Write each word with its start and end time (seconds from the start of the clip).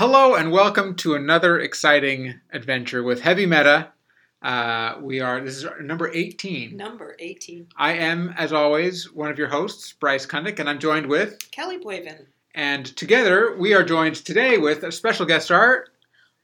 Hello 0.00 0.34
and 0.34 0.50
welcome 0.50 0.94
to 0.94 1.14
another 1.14 1.60
exciting 1.60 2.40
adventure 2.54 3.02
with 3.02 3.20
Heavy 3.20 3.44
Meta. 3.44 3.92
Uh, 4.40 4.94
we 5.02 5.20
are 5.20 5.42
this 5.42 5.58
is 5.58 5.66
number 5.82 6.10
18. 6.10 6.74
Number 6.74 7.14
18. 7.18 7.66
I 7.76 7.92
am, 7.92 8.32
as 8.38 8.50
always, 8.50 9.12
one 9.12 9.30
of 9.30 9.38
your 9.38 9.48
hosts, 9.48 9.92
Bryce 9.92 10.24
Kundick, 10.24 10.58
and 10.58 10.70
I'm 10.70 10.78
joined 10.78 11.04
with, 11.04 11.50
Kelly 11.50 11.76
Boyven. 11.76 12.24
and 12.54 12.86
together 12.96 13.54
we 13.58 13.74
are 13.74 13.82
joined 13.82 14.16
today 14.16 14.56
with 14.56 14.84
a 14.84 14.90
special 14.90 15.26
guest 15.26 15.44
star, 15.44 15.88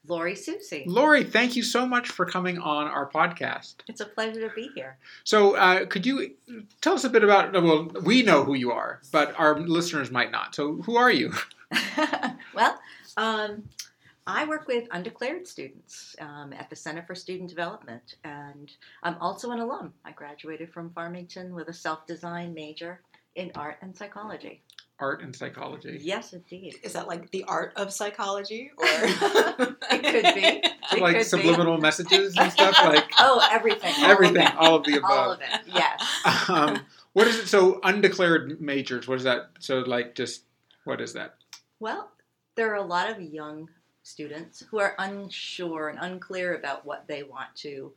Lori 0.07 0.37
Susie. 0.37 0.85
Lori. 0.87 1.25
Thank 1.25 1.57
you 1.57 1.63
so 1.63 1.87
much 1.87 2.11
for 2.11 2.27
coming 2.27 2.59
on 2.59 2.89
our 2.89 3.09
podcast. 3.11 3.77
It's 3.89 4.03
a 4.03 4.07
pleasure 4.07 4.47
to 4.47 4.55
be 4.55 4.69
here. 4.75 4.99
So, 5.25 5.57
uh, 5.57 5.87
could 5.87 6.05
you 6.05 6.33
tell 6.83 6.93
us 6.93 7.05
a 7.05 7.09
bit 7.09 7.25
about? 7.25 7.55
Well, 7.55 7.91
we 8.05 8.23
know 8.23 8.45
who 8.45 8.53
you 8.53 8.73
are, 8.73 9.01
but 9.13 9.35
our 9.39 9.59
listeners 9.59 10.11
might 10.11 10.31
not. 10.31 10.55
So, 10.55 10.75
who 10.83 10.97
are 10.97 11.11
you? 11.11 11.33
well, 12.55 12.79
um, 13.17 13.65
I 14.27 14.45
work 14.45 14.67
with 14.67 14.89
undeclared 14.91 15.47
students 15.47 16.17
um, 16.21 16.53
at 16.53 16.69
the 16.69 16.77
Center 16.77 17.03
for 17.07 17.15
Student 17.15 17.49
Development, 17.49 18.17
and 18.25 18.73
I'm 19.03 19.17
also 19.21 19.53
an 19.53 19.61
alum. 19.61 19.93
I 20.05 20.13
graduated 20.13 20.73
from 20.73 20.91
Farmington 20.91 21.55
with 21.55 21.69
a 21.69 21.73
self 21.73 22.07
design 22.07 22.53
major 22.53 23.01
in 23.37 23.53
art 23.55 23.77
and 23.83 23.97
psychology. 23.97 24.63
Art 24.99 25.23
and 25.23 25.37
psychology. 25.37 25.99
Yes, 26.03 26.33
indeed. 26.33 26.77
Is 26.83 26.95
that 26.95 27.07
like 27.07 27.31
the 27.31 27.45
art 27.45 27.75
of 27.77 27.93
psychology? 27.93 28.71
Or 28.79 28.87
It 28.89 30.03
could 30.03 30.35
be. 30.35 30.63
So 30.89 30.97
It 30.97 31.03
like 31.03 31.13
could 31.13 31.19
be. 31.19 31.25
subliminal 31.25 31.77
messages 31.79 32.35
and 32.39 32.51
stuff, 32.51 32.75
like 32.83 33.05
Oh, 33.19 33.47
everything. 33.53 33.93
all 33.99 34.05
of 34.05 34.11
everything, 34.11 34.47
all 34.59 34.75
of 34.77 34.85
the 34.85 34.97
above. 34.97 35.11
All 35.11 35.33
of 35.33 35.41
it. 35.41 35.49
Yes. 35.67 36.49
um, 36.49 36.81
what 37.13 37.27
is 37.29 37.39
it? 37.39 37.47
So 37.47 37.79
undeclared 37.85 38.59
majors. 38.61 39.07
What 39.07 39.19
is 39.19 39.25
that? 39.25 39.51
So 39.59 39.81
like 39.81 40.15
just 40.15 40.43
what 40.85 41.01
is 41.03 41.13
that? 41.13 41.35
Well, 41.79 42.11
there 42.57 42.73
are 42.73 42.77
a 42.77 42.83
lot 42.83 43.11
of 43.11 43.21
young 43.21 43.69
students 44.03 44.65
who 44.71 44.79
are 44.81 44.95
unsure 44.99 45.89
and 45.89 45.99
unclear 46.01 46.55
about 46.57 46.85
what 46.85 47.07
they 47.07 47.23
want 47.23 47.55
to 47.55 47.93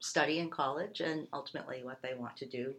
study 0.00 0.38
in 0.38 0.48
college 0.48 1.00
and 1.00 1.28
ultimately 1.32 1.82
what 1.84 2.00
they 2.02 2.14
want 2.14 2.36
to 2.36 2.46
do 2.46 2.74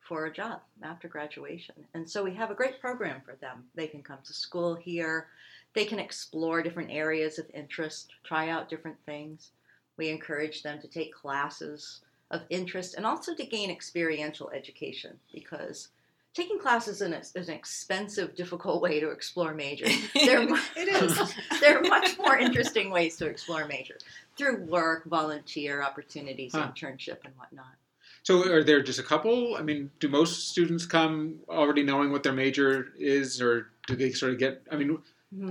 for 0.00 0.26
a 0.26 0.32
job 0.32 0.60
after 0.82 1.08
graduation. 1.08 1.74
And 1.94 2.08
so 2.08 2.22
we 2.22 2.34
have 2.34 2.50
a 2.50 2.54
great 2.54 2.80
program 2.80 3.20
for 3.24 3.34
them. 3.36 3.64
They 3.74 3.86
can 3.86 4.02
come 4.02 4.18
to 4.24 4.32
school 4.32 4.74
here, 4.74 5.26
they 5.74 5.84
can 5.84 5.98
explore 5.98 6.62
different 6.62 6.90
areas 6.90 7.38
of 7.38 7.46
interest, 7.54 8.12
try 8.24 8.50
out 8.50 8.68
different 8.68 8.98
things. 9.04 9.50
We 9.96 10.10
encourage 10.10 10.62
them 10.62 10.80
to 10.80 10.88
take 10.88 11.14
classes 11.14 12.00
of 12.30 12.42
interest 12.50 12.94
and 12.94 13.04
also 13.04 13.34
to 13.34 13.44
gain 13.44 13.70
experiential 13.70 14.50
education 14.50 15.18
because 15.32 15.88
taking 16.34 16.58
classes 16.58 16.96
is 16.96 17.02
an, 17.02 17.12
is 17.14 17.48
an 17.48 17.54
expensive, 17.54 18.34
difficult 18.34 18.82
way 18.82 19.00
to 19.00 19.10
explore 19.10 19.54
majors. 19.54 19.92
They're 20.14 20.42
it 20.76 20.88
is. 20.88 21.34
there 21.60 21.78
are 21.78 21.82
much 21.82 22.16
more 22.18 22.36
interesting 22.38 22.90
ways 22.90 23.16
to 23.16 23.26
explore 23.26 23.66
majors 23.66 24.02
through 24.36 24.64
work, 24.64 25.04
volunteer 25.04 25.82
opportunities, 25.82 26.52
Huh. 26.54 26.70
internship, 26.74 27.18
and 27.24 27.34
whatnot. 27.36 27.74
So 28.22 28.50
are 28.52 28.62
there 28.62 28.82
just 28.82 28.98
a 28.98 29.02
couple? 29.02 29.56
I 29.56 29.62
mean, 29.62 29.90
do 29.98 30.08
most 30.08 30.50
students 30.50 30.86
come 30.86 31.40
already 31.48 31.82
knowing 31.82 32.12
what 32.12 32.22
their 32.22 32.32
major 32.32 32.92
is, 32.98 33.42
or 33.42 33.68
do 33.86 33.96
they 33.96 34.12
sort 34.12 34.32
of 34.32 34.38
get? 34.38 34.62
I 34.70 34.76
mean. 34.76 34.98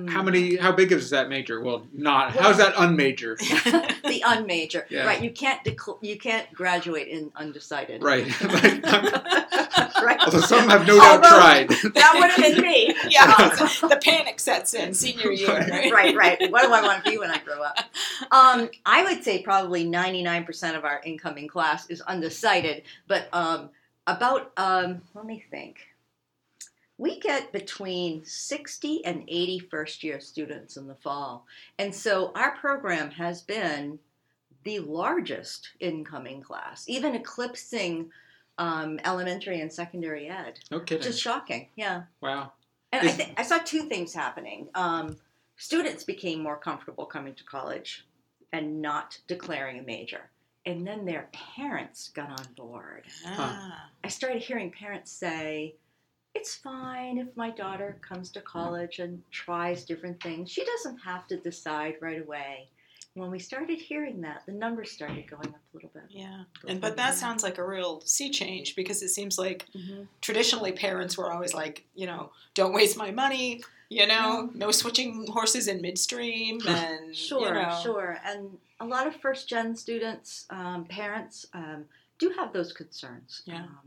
How 0.09 0.21
many? 0.21 0.57
How 0.57 0.71
big 0.71 0.91
is 0.91 1.09
that 1.09 1.27
major? 1.29 1.59
Well, 1.61 1.87
not. 1.93 2.35
Well- 2.35 2.43
how's 2.43 2.57
that 2.57 2.75
unmajor? 2.75 3.37
the 4.03 4.21
unmajor, 4.25 4.83
Yeah. 4.89 5.05
right? 5.05 5.21
You 5.23 5.31
can't 5.31 5.63
decl- 5.63 5.97
you 6.01 6.17
can't 6.19 6.51
graduate 6.53 7.07
in 7.07 7.31
undecided, 7.35 8.03
Right. 8.03 8.25
right. 8.43 10.19
Although 10.25 10.39
some 10.41 10.69
have 10.69 10.85
no 10.85 10.97
doubt 10.97 11.23
Although- 11.23 11.37
tried. 11.37 11.69
that 11.69 12.13
would 12.15 12.31
have 12.31 12.55
been 12.55 12.61
me. 12.61 12.95
yeah, 13.09 13.25
the 13.81 13.99
panic 14.03 14.39
sets 14.39 14.73
in 14.73 14.93
senior 14.93 15.31
year, 15.31 15.57
right? 15.59 15.91
right, 15.91 16.15
right. 16.15 16.51
What 16.51 16.61
do 16.63 16.71
I 16.73 16.81
want 16.81 17.03
to 17.03 17.09
be 17.11 17.17
when 17.17 17.31
I 17.31 17.39
grow 17.39 17.61
up? 17.63 17.77
Um, 18.31 18.69
I 18.85 19.03
would 19.03 19.23
say 19.23 19.41
probably 19.41 19.85
99% 19.85 20.75
of 20.77 20.85
our 20.85 21.01
incoming 21.03 21.47
class 21.47 21.89
is 21.89 22.01
undecided, 22.01 22.83
but 23.07 23.29
um, 23.33 23.69
about, 24.07 24.51
um, 24.57 25.01
let 25.15 25.25
me 25.25 25.43
think. 25.49 25.77
We 27.01 27.19
get 27.19 27.51
between 27.51 28.23
60 28.23 29.03
and 29.05 29.23
80 29.27 29.57
first 29.71 30.03
year 30.03 30.19
students 30.19 30.77
in 30.77 30.85
the 30.85 30.93
fall. 30.93 31.47
And 31.79 31.95
so 31.95 32.31
our 32.35 32.55
program 32.55 33.09
has 33.09 33.41
been 33.41 33.97
the 34.63 34.81
largest 34.81 35.71
incoming 35.79 36.43
class, 36.43 36.87
even 36.87 37.15
eclipsing 37.15 38.11
um, 38.59 38.99
elementary 39.03 39.61
and 39.61 39.73
secondary 39.73 40.29
ed. 40.29 40.59
No 40.69 40.79
kidding. 40.79 41.01
Just 41.01 41.19
shocking, 41.19 41.69
yeah. 41.75 42.03
wow. 42.21 42.51
And 42.91 43.09
I, 43.09 43.11
th- 43.11 43.29
I 43.35 43.41
saw 43.41 43.57
two 43.57 43.89
things 43.89 44.13
happening. 44.13 44.67
Um, 44.75 45.17
students 45.57 46.03
became 46.03 46.43
more 46.43 46.57
comfortable 46.57 47.07
coming 47.07 47.33
to 47.33 47.43
college 47.45 48.05
and 48.53 48.79
not 48.79 49.17
declaring 49.25 49.79
a 49.79 49.83
major. 49.83 50.29
And 50.67 50.85
then 50.85 51.05
their 51.05 51.29
parents 51.33 52.09
got 52.09 52.29
on 52.29 52.53
board. 52.55 53.05
Ah. 53.25 53.89
I 54.03 54.07
started 54.09 54.43
hearing 54.43 54.69
parents 54.69 55.11
say, 55.11 55.73
It's 56.33 56.55
fine 56.55 57.17
if 57.17 57.35
my 57.35 57.49
daughter 57.49 57.97
comes 58.01 58.29
to 58.31 58.41
college 58.41 58.99
and 58.99 59.21
tries 59.31 59.83
different 59.85 60.21
things. 60.23 60.49
She 60.49 60.63
doesn't 60.63 60.97
have 60.99 61.27
to 61.27 61.37
decide 61.37 61.95
right 62.01 62.21
away. 62.21 62.67
When 63.13 63.29
we 63.29 63.39
started 63.39 63.77
hearing 63.77 64.21
that, 64.21 64.43
the 64.45 64.53
numbers 64.53 64.89
started 64.91 65.29
going 65.29 65.49
up 65.49 65.59
a 65.73 65.75
little 65.75 65.91
bit. 65.93 66.03
Yeah, 66.09 66.43
and 66.65 66.79
but 66.79 66.95
that 66.95 67.15
sounds 67.15 67.43
like 67.43 67.57
a 67.57 67.67
real 67.67 67.99
sea 68.05 68.29
change 68.29 68.73
because 68.77 69.01
it 69.03 69.09
seems 69.09 69.37
like 69.37 69.65
Mm-hmm. 69.75 70.03
traditionally 70.21 70.71
parents 70.71 71.17
were 71.17 71.29
always 71.31 71.53
like, 71.53 71.83
you 71.93 72.05
know, 72.07 72.31
don't 72.53 72.73
waste 72.73 72.95
my 72.97 73.11
money, 73.11 73.61
you 73.89 74.07
know, 74.07 74.49
no 74.53 74.71
switching 74.71 75.27
horses 75.27 75.67
in 75.67 75.81
midstream, 75.81 76.61
and 76.67 77.13
Sure, 77.13 77.47
you 77.49 77.53
know, 77.53 77.79
sure. 77.83 78.17
And 78.25 78.57
a 78.79 78.85
lot 78.85 79.05
of 79.07 79.15
first 79.17 79.49
gen 79.49 79.75
students, 79.75 80.45
um, 80.49 80.85
parents, 80.85 81.45
um, 81.53 81.83
do 82.17 82.29
have 82.37 82.53
those 82.53 82.71
concerns. 82.71 83.41
Yeah. 83.45 83.63
Um, 83.63 83.79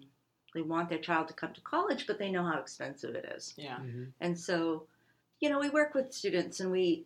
they 0.55 0.63
want 0.63 0.89
their 0.89 0.99
child 0.99 1.29
to 1.29 1.35
come 1.35 1.53
to 1.53 1.61
college, 1.61 2.07
but 2.07 2.19
they 2.19 2.31
know 2.31 2.45
how 2.45 2.59
expensive 2.59 3.15
it 3.15 3.25
is. 3.37 3.55
yeah, 3.57 3.79
Mhm. 3.81 4.13
And 4.21 4.39
so, 4.39 4.87
you 5.41 5.51
know, 5.51 5.59
we 5.59 5.69
work 5.69 5.95
with 5.95 6.15
students 6.15 6.61
and 6.61 6.71
we, 6.71 7.05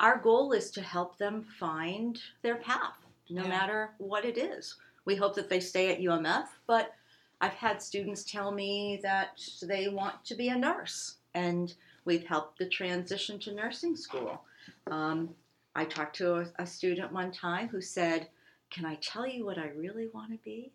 our 0.00 0.18
goal 0.18 0.52
is 0.52 0.70
to 0.72 0.82
help 0.82 1.16
them 1.18 1.44
find 1.44 2.20
their 2.42 2.56
path, 2.56 2.98
no 3.30 3.42
Yeah. 3.42 3.48
matter 3.48 3.94
what 3.98 4.24
it 4.24 4.36
is. 4.38 4.76
We 5.04 5.14
hope 5.14 5.34
that 5.36 5.48
they 5.48 5.60
stay 5.60 5.92
at 5.92 6.00
UMF, 6.00 6.48
but 6.66 6.94
I've 7.40 7.54
had 7.54 7.80
students 7.82 8.24
tell 8.24 8.50
me 8.50 8.96
that 9.02 9.38
they 9.62 9.88
want 9.88 10.24
to 10.24 10.34
be 10.34 10.48
a 10.48 10.56
nurse, 10.56 11.18
and 11.34 11.74
we've 12.06 12.24
helped 12.26 12.58
the 12.58 12.68
transition 12.68 13.38
to 13.40 13.52
nursing 13.52 13.94
school. 13.94 14.42
Um, 14.86 15.34
I 15.74 15.84
talked 15.84 16.16
to 16.16 16.36
a, 16.36 16.52
a 16.58 16.66
student 16.66 17.12
one 17.12 17.30
time 17.30 17.68
who 17.68 17.82
said, 17.82 18.30
Can 18.70 18.86
I 18.86 18.96
tell 18.96 19.26
you 19.26 19.44
what 19.44 19.58
I 19.58 19.68
really 19.68 20.08
want 20.08 20.32
to 20.32 20.38
be? 20.38 20.72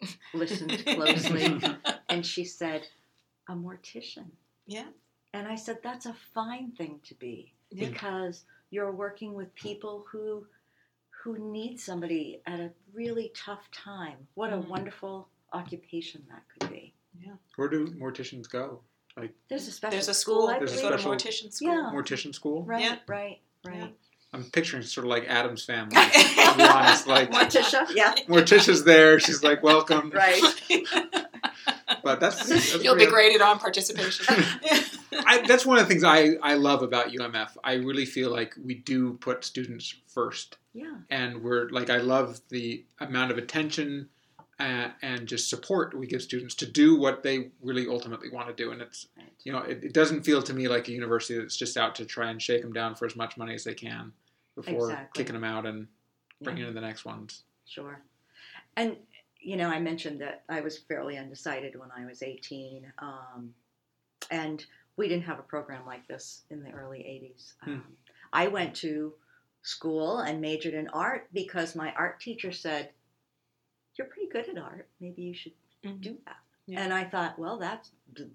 And 0.00 0.10
I 0.34 0.36
listened 0.38 0.84
closely, 0.86 1.60
and 2.08 2.24
she 2.24 2.44
said, 2.60 2.82
A 3.48 3.52
mortician. 3.52 4.26
yeah, 4.66 4.86
And 5.32 5.46
I 5.46 5.56
said, 5.56 5.78
that's 5.82 6.06
a 6.06 6.14
fine 6.34 6.72
thing 6.72 7.00
to 7.04 7.14
be 7.14 7.52
Yeah. 7.70 7.88
because 7.88 8.44
you're 8.70 8.92
working 8.92 9.34
with 9.34 9.54
people 9.54 10.04
who 10.10 10.46
who 11.24 11.36
need 11.52 11.80
somebody 11.80 12.40
at 12.46 12.60
a 12.60 12.70
really 12.94 13.32
tough 13.34 13.68
time. 13.72 14.16
What 14.34 14.52
a 14.52 14.56
Mhm. 14.56 14.68
wonderful 14.68 15.28
occupation 15.52 16.24
that 16.30 16.44
could 16.48 16.70
be. 16.70 16.94
Yeah. 17.20 17.34
Where 17.56 17.68
do 17.68 17.88
morticians 17.88 18.48
go? 18.48 18.82
Like 19.16 19.34
there's 19.48 19.66
a 19.66 19.72
special 19.72 19.90
There's 19.90 20.08
a 20.08 20.14
school. 20.14 20.46
I 20.46 20.58
There's 20.58 20.74
a 20.74 20.76
They 20.76 20.82
go 20.82 20.90
to 20.90 20.96
believe. 21.02 21.20
special- 21.20 21.48
mortician 21.48 21.52
school. 21.52 21.68
Yeah. 21.74 21.90
Mortician 21.92 22.32
school. 22.34 22.62
Right, 22.62 22.82
Yeah. 22.82 22.98
right, 23.08 23.40
right. 23.66 23.96
I'm 24.32 24.44
picturing 24.44 24.82
sort 24.82 25.06
of 25.06 25.10
like 25.10 25.24
Addams 25.26 25.64
family. 25.64 25.94
To 25.94 26.54
be 26.56 26.62
honest, 26.62 27.06
like 27.06 27.30
Morticia, 27.30 27.86
yeah, 27.94 28.14
Morticia's 28.28 28.84
there. 28.84 29.18
She's 29.18 29.42
like, 29.42 29.62
welcome. 29.62 30.10
right. 30.14 30.42
But 32.02 32.20
that's, 32.20 32.48
that's 32.48 32.82
You'll 32.82 32.96
be 32.96 33.06
graded 33.06 33.40
on 33.40 33.58
participation. 33.58 34.26
I, 35.26 35.44
that's 35.46 35.64
one 35.64 35.78
of 35.78 35.84
the 35.84 35.88
things 35.88 36.04
I, 36.04 36.34
I 36.42 36.54
love 36.54 36.82
about 36.82 37.08
UMF. 37.08 37.50
I 37.64 37.74
really 37.74 38.04
feel 38.04 38.30
like 38.30 38.54
we 38.62 38.74
do 38.74 39.14
put 39.14 39.44
students 39.44 39.94
first, 40.06 40.58
Yeah, 40.74 40.94
and 41.10 41.42
we're 41.42 41.68
like 41.70 41.90
I 41.90 41.98
love 41.98 42.40
the 42.50 42.84
amount 43.00 43.30
of 43.30 43.38
attention 43.38 44.08
uh, 44.60 44.88
and 45.02 45.26
just 45.26 45.48
support 45.48 45.96
we 45.96 46.06
give 46.06 46.22
students 46.22 46.54
to 46.56 46.66
do 46.66 46.96
what 46.96 47.22
they 47.22 47.50
really 47.62 47.86
ultimately 47.88 48.28
want 48.30 48.48
to 48.48 48.54
do. 48.54 48.70
And 48.72 48.82
it's 48.82 49.08
right. 49.16 49.26
you 49.44 49.52
know 49.52 49.60
it, 49.60 49.84
it 49.84 49.92
doesn't 49.92 50.24
feel 50.24 50.42
to 50.42 50.54
me 50.54 50.68
like 50.68 50.88
a 50.88 50.92
university 50.92 51.38
that's 51.38 51.56
just 51.56 51.76
out 51.76 51.94
to 51.96 52.04
try 52.04 52.30
and 52.30 52.40
shake 52.40 52.62
them 52.62 52.72
down 52.72 52.94
for 52.94 53.06
as 53.06 53.16
much 53.16 53.36
money 53.36 53.54
as 53.54 53.64
they 53.64 53.74
can 53.74 54.12
before 54.62 54.90
Exactly. 54.90 55.22
kicking 55.22 55.34
them 55.34 55.44
out 55.44 55.66
and 55.66 55.86
bringing 56.42 56.62
Yeah. 56.64 56.68
in 56.70 56.74
the 56.74 56.80
next 56.80 57.04
ones. 57.04 57.44
Sure. 57.66 58.00
And, 58.76 58.96
you 59.40 59.56
know, 59.56 59.68
I 59.68 59.78
mentioned 59.80 60.20
that 60.20 60.42
I 60.48 60.60
was 60.60 60.78
fairly 60.78 61.16
undecided 61.16 61.76
when 61.78 61.90
I 61.92 62.04
was 62.06 62.22
18. 62.22 62.92
Um, 62.98 63.54
and 64.30 64.64
we 64.96 65.08
didn't 65.08 65.24
have 65.24 65.38
a 65.38 65.42
program 65.42 65.86
like 65.86 66.06
this 66.08 66.44
in 66.50 66.62
the 66.62 66.70
early 66.72 67.00
80s. 67.00 67.54
Hmm. 67.62 67.70
Um, 67.74 67.96
I 68.32 68.48
went 68.48 68.74
to 68.76 69.14
school 69.62 70.18
and 70.20 70.40
majored 70.40 70.74
in 70.74 70.88
art 70.88 71.28
because 71.32 71.76
my 71.76 71.92
art 71.94 72.20
teacher 72.20 72.52
said, 72.52 72.92
You're 73.96 74.06
pretty 74.08 74.28
good 74.28 74.48
at 74.48 74.58
art. 74.58 74.88
Maybe 75.00 75.22
you 75.22 75.34
should 75.34 75.54
Mhm. 75.84 76.00
do 76.00 76.18
that. 76.26 76.38
Yeah. 76.66 76.82
And 76.82 76.92
I 76.92 77.04
thought, 77.04 77.38
Well, 77.38 77.58
that's, 77.58 77.90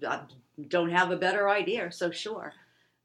I 0.06 0.26
don't 0.68 0.90
have 0.90 1.10
a 1.10 1.16
better 1.16 1.48
idea, 1.48 1.90
so 1.92 2.10
sure. 2.10 2.54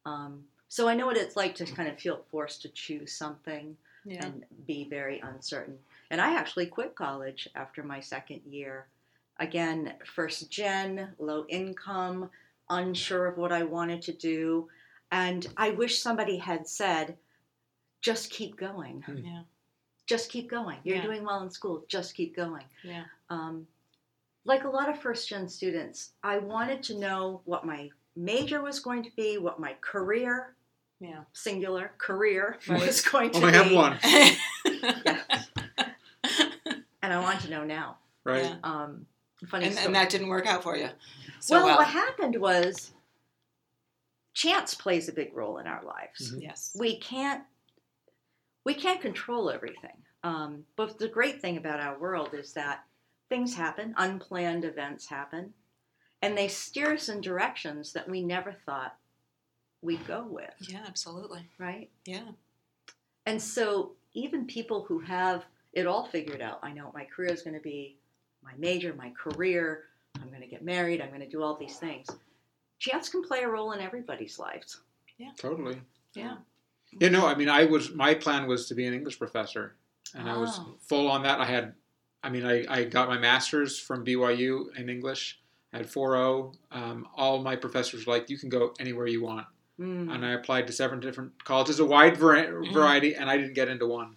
Um, 0.06 0.48
So 0.70 0.88
I 0.88 0.94
know 0.94 1.08
what 1.08 1.18
it's 1.18 1.36
like 1.36 1.56
to 1.56 1.66
kind 1.66 1.90
of 1.90 2.00
feel 2.00 2.24
forced 2.32 2.62
to 2.62 2.70
choose 2.70 3.12
something 3.12 3.76
Yeah. 4.06 4.26
and 4.26 4.46
be 4.68 4.86
very 4.86 5.20
uncertain. 5.20 5.80
And 6.12 6.22
I 6.22 6.36
actually 6.36 6.68
quit 6.68 6.96
college 6.96 7.50
after 7.56 7.84
my 7.84 8.00
second 8.00 8.42
year. 8.46 8.88
Again, 9.38 9.96
first 10.06 10.50
gen, 10.52 11.16
low 11.18 11.46
income, 11.50 12.30
unsure 12.70 13.26
of 13.28 13.38
what 13.38 13.52
I 13.52 13.64
wanted 13.64 14.02
to 14.04 14.14
do. 14.14 14.70
And 15.12 15.48
I 15.58 15.72
wish 15.72 16.02
somebody 16.02 16.38
had 16.38 16.68
said, 16.68 17.18
just 18.02 18.30
keep 18.30 18.56
going. 18.56 19.04
Yeah. 19.24 19.44
Just 20.06 20.30
keep 20.30 20.50
going. 20.50 20.80
You're 20.84 20.98
Yeah. 20.98 21.04
doing 21.04 21.24
well 21.24 21.42
in 21.42 21.50
school. 21.50 21.84
Just 21.88 22.14
keep 22.16 22.36
going. 22.36 22.66
Yeah. 22.84 23.06
Um, 23.30 23.68
like 24.46 24.64
a 24.66 24.70
lot 24.70 24.88
of 24.90 25.00
first 25.02 25.28
gen 25.28 25.48
students, 25.50 26.14
I 26.24 26.38
wanted 26.38 26.84
to 26.84 26.98
know 27.00 27.42
what 27.46 27.66
my 27.66 27.90
major 28.16 28.62
was 28.62 28.80
going 28.80 29.04
to 29.04 29.12
be, 29.16 29.38
what 29.38 29.60
my 29.60 29.74
career, 29.82 30.56
Yeah. 31.02 31.24
singular 31.34 31.92
career, 31.98 32.58
Right. 32.68 32.82
was 32.86 33.02
going 33.10 33.32
to 33.32 33.38
Only 33.38 33.52
be. 33.52 33.58
have 33.58 33.72
one, 33.72 33.98
And 37.02 37.14
I 37.14 37.20
want 37.22 37.40
to 37.42 37.50
know 37.50 37.64
now. 37.64 37.98
right? 38.26 38.44
Yeah. 38.44 38.56
Um, 38.64 39.06
funny 39.48 39.66
and, 39.66 39.74
story. 39.74 39.86
and 39.88 39.96
that 39.96 40.10
didn't 40.10 40.28
work 40.28 40.46
out 40.46 40.62
for 40.64 40.76
you. 40.76 40.90
So 41.40 41.56
well, 41.56 41.66
well. 41.68 41.78
what 41.78 41.88
happened 41.88 42.36
was 42.36 42.92
chance 44.34 44.74
plays 44.76 45.08
a 45.08 45.14
big 45.14 45.34
role 45.34 45.58
in 45.60 45.68
our 45.68 45.84
lives. 45.84 46.34
Mhm. 46.34 46.42
Yes. 46.44 46.76
We 46.78 46.98
can't 47.00 47.44
we 48.66 48.74
can't 48.74 49.02
control 49.02 49.50
everything. 49.50 50.04
Um, 50.24 50.66
but 50.76 51.00
the 51.00 51.08
great 51.08 51.42
thing 51.42 51.56
about 51.58 51.80
our 51.80 51.98
world 51.98 52.34
is 52.34 52.52
that 52.54 52.84
things 53.30 53.56
happen, 53.56 53.96
unplanned 53.98 54.66
events 54.66 55.08
happen, 55.08 55.54
and 56.22 56.38
they 56.38 56.50
steer 56.50 56.94
us 56.94 57.08
in 57.08 57.22
directions 57.22 57.94
that 57.94 58.10
we 58.10 58.22
never 58.22 58.52
thought 58.66 58.98
we'd 59.82 60.06
go 60.08 60.26
with, 60.30 60.54
Yeah, 60.70 60.84
absolutely. 60.88 61.46
right? 61.58 61.90
Yeah. 62.06 62.24
And 63.26 63.42
so 63.42 63.94
even 64.14 64.46
people 64.46 64.84
who 64.84 65.00
have 65.00 65.46
it 65.74 65.86
all 65.88 66.06
figured 66.08 66.42
out, 66.42 66.60
I 66.64 66.72
know 66.74 66.86
what 66.86 66.94
my 66.96 67.06
career 67.06 67.32
is 67.32 67.42
going 67.44 67.54
to 67.56 67.60
be, 67.62 67.98
my 68.44 68.52
major, 68.58 68.94
my 68.94 69.12
career, 69.12 69.84
I'm 70.22 70.30
going 70.30 70.42
to 70.42 70.48
get 70.48 70.64
married, 70.64 71.02
I'm 71.02 71.10
going 71.10 71.22
to 71.22 71.28
do 71.30 71.44
all 71.44 71.56
these 71.56 71.78
things. 71.78 72.08
Chance 72.80 73.10
can 73.10 73.24
play 73.24 73.42
a 73.42 73.48
role 73.48 73.74
in 73.74 73.80
everybody's 73.82 74.40
lives. 74.40 74.82
Yeah. 75.18 75.32
Totally. 75.38 75.80
Yeah. 76.14 76.38
Yeah, 77.00 77.10
no, 77.10 77.28
I 77.28 77.36
mean, 77.36 77.50
I 77.50 77.66
was 77.66 77.94
my 77.94 78.16
plan 78.16 78.48
was 78.48 78.68
to 78.70 78.74
be 78.74 78.88
an 78.88 78.94
English 78.96 79.20
professor, 79.20 79.76
and 80.16 80.28
I 80.28 80.36
was 80.38 80.58
Oh. 80.60 80.76
full 80.82 81.08
on 81.08 81.22
that. 81.24 81.40
I 81.40 81.46
had, 81.46 81.76
I 82.24 82.30
mean, 82.32 82.44
I, 82.46 82.66
I 82.68 82.84
got 82.86 83.08
my 83.10 83.18
master's 83.20 83.78
from 83.78 84.04
BYU 84.04 84.76
in 84.76 84.90
English. 84.90 85.40
I 85.72 85.78
had 85.78 85.86
4.0. 85.86 86.56
Um, 86.72 87.08
all 87.16 87.44
my 87.44 87.56
professors 87.56 88.08
were 88.08 88.14
like, 88.14 88.28
you 88.30 88.40
can 88.40 88.50
go 88.50 88.74
anywhere 88.80 89.06
you 89.06 89.22
want, 89.22 89.46
Mm. 89.80 90.14
and 90.14 90.26
I 90.26 90.32
applied 90.32 90.68
to 90.68 90.74
seven 90.74 91.00
different 91.00 91.44
colleges, 91.46 91.80
a 91.80 91.86
wide 91.86 92.16
Mhm. 92.18 92.74
variety, 92.74 93.16
and 93.16 93.30
I 93.30 93.38
didn't 93.38 93.54
get 93.54 93.70
into 93.70 93.88
one. 93.88 94.16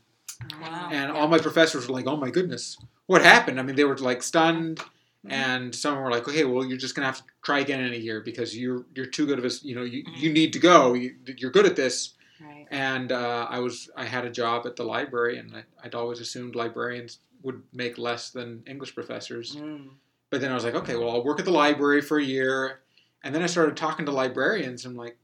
Wow. 0.60 0.88
And 0.90 1.12
all 1.12 1.28
my 1.28 1.38
professors 1.38 1.86
were 1.86 1.94
like, 1.94 2.06
oh 2.08 2.16
my 2.16 2.30
goodness, 2.30 2.76
what 3.06 3.22
happened? 3.22 3.60
I 3.60 3.62
mean, 3.62 3.76
they 3.76 3.84
were 3.84 3.96
like 3.98 4.22
stunned. 4.22 4.80
And 5.28 5.72
some 5.72 5.96
were 6.00 6.10
like, 6.10 6.26
"Okay, 6.26 6.44
well, 6.44 6.64
you're 6.64 6.76
just 6.76 6.96
gonna 6.96 7.06
have 7.06 7.18
to 7.18 7.22
try 7.44 7.60
again 7.60 7.78
in 7.84 7.92
a 7.92 7.96
year 7.96 8.20
because 8.22 8.58
you're 8.58 8.84
you're 8.96 9.06
too 9.06 9.24
good 9.24 9.38
of 9.38 9.44
a 9.44 9.50
you 9.62 9.72
know 9.76 9.84
you, 9.84 10.02
you 10.16 10.32
need 10.32 10.52
to 10.54 10.58
go. 10.58 10.94
You, 10.94 11.14
you're 11.36 11.52
good 11.52 11.64
at 11.64 11.76
this." 11.76 12.14
Right. 12.40 12.66
and 12.72 13.12
uh, 13.12 13.46
I 13.48 13.60
was 13.60 13.88
I 13.96 14.04
had 14.04 14.24
a 14.24 14.30
job 14.30 14.66
at 14.66 14.74
the 14.74 14.82
library, 14.82 15.38
and 15.38 15.54
I, 15.54 15.62
I'd 15.84 15.94
always 15.94 16.18
assumed 16.18 16.56
librarians 16.56 17.20
would 17.44 17.62
make 17.72 17.98
less 17.98 18.30
than 18.30 18.64
English 18.66 18.96
professors. 18.96 19.54
Mm. 19.54 19.90
But 20.30 20.40
then 20.40 20.50
I 20.50 20.54
was 20.54 20.64
like, 20.64 20.74
okay, 20.74 20.96
well, 20.96 21.10
I'll 21.10 21.22
work 21.24 21.38
at 21.38 21.44
the 21.44 21.52
library 21.52 22.00
for 22.00 22.18
a 22.18 22.24
year, 22.24 22.80
and 23.22 23.32
then 23.32 23.42
I 23.44 23.46
started 23.46 23.76
talking 23.76 24.04
to 24.06 24.10
librarians. 24.12 24.84
I'm 24.84 24.96
like, 24.96 25.16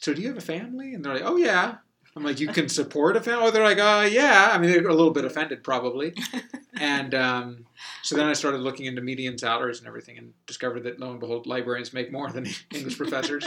so 0.00 0.12
do 0.14 0.20
you 0.22 0.28
have 0.28 0.36
a 0.36 0.40
family? 0.42 0.94
And 0.94 1.04
they're 1.04 1.14
like, 1.14 1.22
oh 1.24 1.36
yeah. 1.36 1.76
I'm 2.16 2.24
like, 2.24 2.40
you 2.40 2.48
can 2.48 2.68
support 2.68 3.16
a 3.16 3.20
family? 3.20 3.46
Oh, 3.46 3.50
they're 3.52 3.62
like, 3.62 3.78
uh, 3.78 4.08
yeah. 4.10 4.50
I 4.52 4.58
mean, 4.58 4.70
they're 4.70 4.88
a 4.88 4.94
little 4.94 5.12
bit 5.12 5.24
offended 5.24 5.62
probably. 5.62 6.12
and 6.80 7.14
um, 7.14 7.66
so 8.02 8.16
then 8.16 8.26
I 8.26 8.32
started 8.32 8.58
looking 8.62 8.86
into 8.86 9.00
median 9.00 9.38
salaries 9.38 9.78
and 9.78 9.86
everything, 9.86 10.18
and 10.18 10.32
discovered 10.46 10.82
that 10.84 10.98
lo 10.98 11.12
and 11.12 11.20
behold, 11.20 11.46
librarians 11.46 11.92
make 11.92 12.10
more 12.10 12.28
than 12.32 12.48
English 12.74 12.98
professors, 12.98 13.44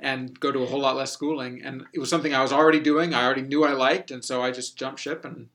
and 0.00 0.38
go 0.40 0.50
to 0.50 0.60
a 0.60 0.66
whole 0.66 0.80
lot 0.80 0.96
less 0.96 1.12
schooling. 1.12 1.60
And 1.62 1.84
it 1.92 1.98
was 1.98 2.08
something 2.08 2.32
I 2.34 2.40
was 2.40 2.52
already 2.54 2.80
doing. 2.80 3.12
I 3.12 3.22
already 3.24 3.42
knew 3.42 3.64
I 3.64 3.72
liked, 3.72 4.10
and 4.10 4.24
so 4.24 4.42
I 4.42 4.50
just 4.50 4.78
jumped 4.78 5.00
ship 5.00 5.26
and 5.26 5.48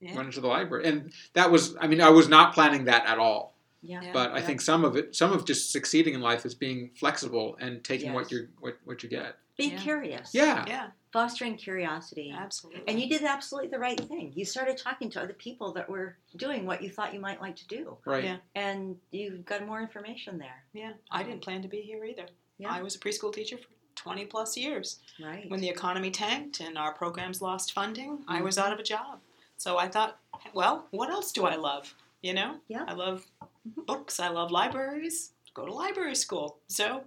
Yeah. 0.00 0.14
went 0.14 0.26
into 0.28 0.42
the 0.42 0.48
library. 0.48 0.84
And 0.86 1.12
that 1.32 1.50
was, 1.50 1.76
I 1.80 1.86
mean, 1.86 2.02
I 2.02 2.10
was 2.10 2.28
not 2.28 2.52
planning 2.52 2.84
that 2.84 3.06
at 3.06 3.18
all. 3.18 3.54
Yeah. 3.82 4.02
Yeah. 4.02 4.10
But 4.12 4.32
I 4.32 4.42
think 4.42 4.60
some 4.60 4.84
of 4.84 4.96
it, 4.96 5.16
some 5.16 5.32
of 5.32 5.46
just 5.46 5.72
succeeding 5.72 6.12
in 6.12 6.20
life 6.20 6.44
is 6.44 6.54
being 6.54 6.90
flexible 6.94 7.56
and 7.58 7.82
taking 7.82 8.12
what 8.12 8.24
Yes. 8.24 8.32
you 8.32 8.48
what, 8.60 8.76
what 8.84 9.02
you 9.02 9.08
get. 9.08 9.36
Be 9.56 9.68
Yeah. 9.68 9.78
curious. 9.78 10.34
Yeah. 10.34 10.64
Yeah. 10.66 10.90
Fostering 11.12 11.56
curiosity. 11.56 12.30
Absolutely. 12.36 12.82
And 12.86 13.00
you 13.00 13.08
did 13.08 13.22
absolutely 13.22 13.70
the 13.70 13.78
right 13.78 13.98
thing. 13.98 14.32
You 14.36 14.44
started 14.44 14.76
talking 14.76 15.08
to 15.10 15.22
other 15.22 15.32
people 15.32 15.72
that 15.72 15.88
were 15.88 16.18
doing 16.36 16.66
what 16.66 16.82
you 16.82 16.90
thought 16.90 17.14
you 17.14 17.20
might 17.20 17.40
like 17.40 17.56
to 17.56 17.66
do. 17.66 17.96
Right. 18.04 18.24
Yeah. 18.24 18.36
And 18.54 18.96
you 19.10 19.38
got 19.46 19.66
more 19.66 19.80
information 19.80 20.36
there. 20.38 20.64
Yeah. 20.74 20.92
I 21.10 21.22
didn't 21.22 21.40
plan 21.42 21.62
to 21.62 21.68
be 21.68 21.80
here 21.80 22.04
either. 22.04 22.26
Yeah. 22.58 22.70
I 22.70 22.82
was 22.82 22.96
a 22.96 22.98
preschool 22.98 23.32
teacher 23.32 23.56
for 23.56 23.68
20 23.94 24.26
plus 24.26 24.58
years. 24.58 24.98
Right. 25.22 25.48
When 25.50 25.60
the 25.60 25.70
economy 25.70 26.10
tanked 26.10 26.60
and 26.60 26.76
our 26.76 26.92
programs 26.92 27.40
lost 27.40 27.72
funding, 27.72 28.24
I 28.28 28.42
was 28.42 28.56
Mm-hmm. 28.56 28.66
out 28.66 28.72
of 28.74 28.78
a 28.78 28.82
job. 28.82 29.20
So 29.56 29.78
I 29.78 29.88
thought, 29.88 30.18
well, 30.52 30.86
what 30.90 31.08
else 31.08 31.32
do 31.32 31.46
I 31.46 31.56
love? 31.56 31.94
You 32.20 32.34
know? 32.34 32.56
Yeah. 32.68 32.84
I 32.86 32.92
love 32.92 33.24
books. 33.64 34.20
I 34.20 34.28
love 34.28 34.50
libraries. 34.50 35.32
Go 35.54 35.64
to 35.64 35.72
library 35.72 36.14
school. 36.14 36.58
So 36.68 37.04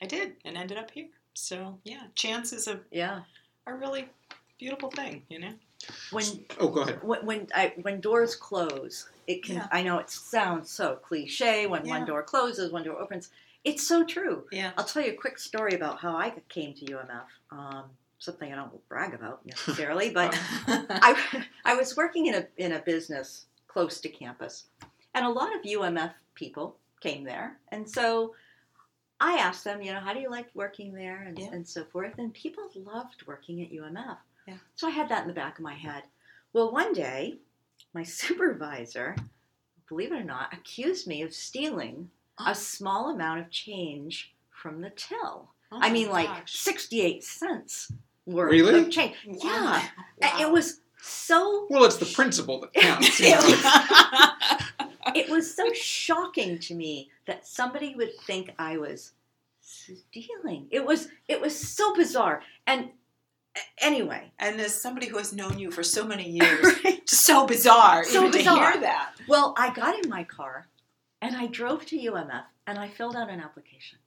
I 0.00 0.06
did 0.06 0.36
and 0.44 0.56
ended 0.56 0.78
up 0.78 0.92
here. 0.92 1.08
So 1.38 1.78
yeah, 1.84 2.02
chance 2.14 2.52
is 2.52 2.66
a, 2.66 2.80
Yeah. 2.90 3.20
a 3.66 3.72
really 3.74 4.08
beautiful 4.58 4.90
thing, 4.90 5.22
you 5.28 5.38
know? 5.38 5.54
When 6.10 6.24
Oh, 6.58 6.68
go 6.68 6.80
ahead. 6.80 7.02
when 7.02 7.24
when, 7.24 7.46
I, 7.54 7.72
when 7.82 8.00
doors 8.00 8.34
close, 8.34 9.08
it 9.28 9.44
can. 9.44 9.56
Yeah. 9.56 9.68
I 9.70 9.82
know 9.82 9.98
it 9.98 10.10
sounds 10.10 10.68
so 10.70 10.96
cliche. 10.96 11.66
When 11.66 11.86
Yeah. 11.86 11.98
one 11.98 12.06
door 12.06 12.22
closes, 12.24 12.72
one 12.72 12.82
door 12.82 12.98
opens. 13.00 13.30
It's 13.64 13.86
so 13.86 14.04
true. 14.04 14.46
Yeah. 14.50 14.72
I'll 14.76 14.84
tell 14.84 15.02
you 15.04 15.12
a 15.12 15.14
quick 15.14 15.38
story 15.38 15.74
about 15.74 16.00
how 16.00 16.16
I 16.16 16.30
came 16.48 16.74
to 16.74 16.84
UMF. 16.86 17.26
Um, 17.52 17.84
something 18.18 18.52
I 18.52 18.56
don't 18.56 18.88
brag 18.88 19.14
about 19.14 19.46
necessarily, 19.46 20.10
but 20.20 20.36
I, 20.66 21.44
I 21.64 21.74
was 21.76 21.96
working 21.96 22.26
in 22.26 22.34
a 22.34 22.46
in 22.56 22.72
a 22.72 22.80
business 22.80 23.46
close 23.68 24.00
to 24.00 24.08
campus, 24.08 24.64
and 25.14 25.24
a 25.24 25.30
lot 25.30 25.54
of 25.54 25.62
UMF 25.62 26.14
people 26.34 26.76
came 27.00 27.22
there, 27.22 27.58
and 27.68 27.88
so 27.88 28.34
I 29.20 29.34
asked 29.38 29.64
them, 29.64 29.82
you 29.82 29.92
know, 29.92 30.00
how 30.00 30.12
do 30.14 30.20
you 30.20 30.30
like 30.30 30.46
working 30.54 30.92
there, 30.94 31.22
and, 31.22 31.38
Yeah. 31.38 31.48
and 31.52 31.66
so 31.66 31.84
forth, 31.84 32.14
and 32.18 32.32
people 32.32 32.68
loved 32.76 33.26
working 33.26 33.60
at 33.62 33.70
UMF. 33.72 34.18
Yeah. 34.46 34.58
So 34.76 34.86
I 34.86 34.90
had 34.90 35.08
that 35.08 35.22
in 35.22 35.28
the 35.28 35.34
back 35.34 35.58
of 35.58 35.64
my 35.64 35.74
head. 35.74 36.04
Well, 36.52 36.70
one 36.72 36.92
day, 36.92 37.38
my 37.94 38.02
supervisor, 38.04 39.16
believe 39.88 40.12
it 40.12 40.20
or 40.20 40.24
not, 40.24 40.52
accused 40.54 41.06
me 41.06 41.22
of 41.22 41.34
stealing 41.34 42.10
Oh. 42.40 42.52
a 42.52 42.54
small 42.54 43.10
amount 43.10 43.40
of 43.40 43.50
change 43.50 44.32
from 44.50 44.80
the 44.80 44.90
till. 44.90 45.50
Oh 45.72 45.76
I 45.76 45.88
my 45.88 45.90
mean, 45.90 46.08
like 46.10 46.46
68 46.46 47.24
cents 47.24 47.90
worth 48.26 48.52
Really? 48.52 48.78
of 48.80 48.90
change. 48.90 49.16
Wow. 49.26 49.36
Yeah. 49.42 49.82
Wow. 50.22 50.40
It 50.42 50.52
was 50.52 50.80
so 51.02 51.66
Well, 51.68 51.84
it's 51.84 51.96
the 51.96 52.06
principle 52.06 52.60
that 52.60 52.72
counts. 52.74 53.18
It 55.18 55.28
was 55.28 55.54
so 55.54 55.72
shocking 55.74 56.58
to 56.60 56.74
me 56.74 57.10
that 57.26 57.46
somebody 57.46 57.94
would 57.94 58.14
think 58.26 58.54
I 58.58 58.76
was 58.78 59.12
stealing. 59.60 60.66
It 60.70 60.84
was 60.84 61.08
it 61.28 61.40
was 61.40 61.58
so 61.58 61.94
bizarre. 61.94 62.42
And 62.66 62.90
anyway, 63.80 64.30
and 64.38 64.60
as 64.60 64.80
somebody 64.80 65.06
who 65.08 65.18
has 65.18 65.32
known 65.32 65.58
you 65.58 65.70
for 65.70 65.82
so 65.82 66.04
many 66.04 66.28
years, 66.40 66.64
right. 66.84 67.08
so 67.08 67.46
bizarre 67.46 68.04
So 68.04 68.20
even 68.20 68.32
bizarre. 68.32 68.56
to 68.66 68.72
hear 68.72 68.80
that. 68.82 69.12
well, 69.28 69.54
I 69.58 69.72
got 69.72 70.02
in 70.02 70.08
my 70.10 70.24
car 70.24 70.68
and 71.20 71.36
I 71.36 71.46
drove 71.46 71.84
to 71.86 71.96
UMF 71.98 72.44
and 72.66 72.78
I 72.78 72.88
filled 72.88 73.16
out 73.16 73.28
an 73.30 73.40
application. 73.40 73.98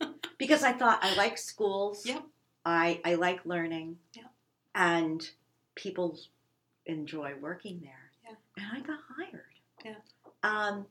because 0.38 0.62
I 0.62 0.72
thought 0.72 0.98
I 1.02 1.14
like 1.16 1.38
schools. 1.38 2.04
Yep. 2.06 2.22
I 2.64 3.00
I 3.04 3.14
like 3.14 3.44
learning. 3.44 3.98
Yep. 4.14 4.24
And 4.74 5.30
people 5.74 6.18
enjoy 6.86 7.32
working 7.40 7.80
there. 7.82 8.10
Yeah. 8.24 8.36
And 8.56 8.66
I 8.76 8.80
got 8.86 8.98
hired. 9.16 9.42
Yeah. 9.84 9.94
Um 10.42 10.86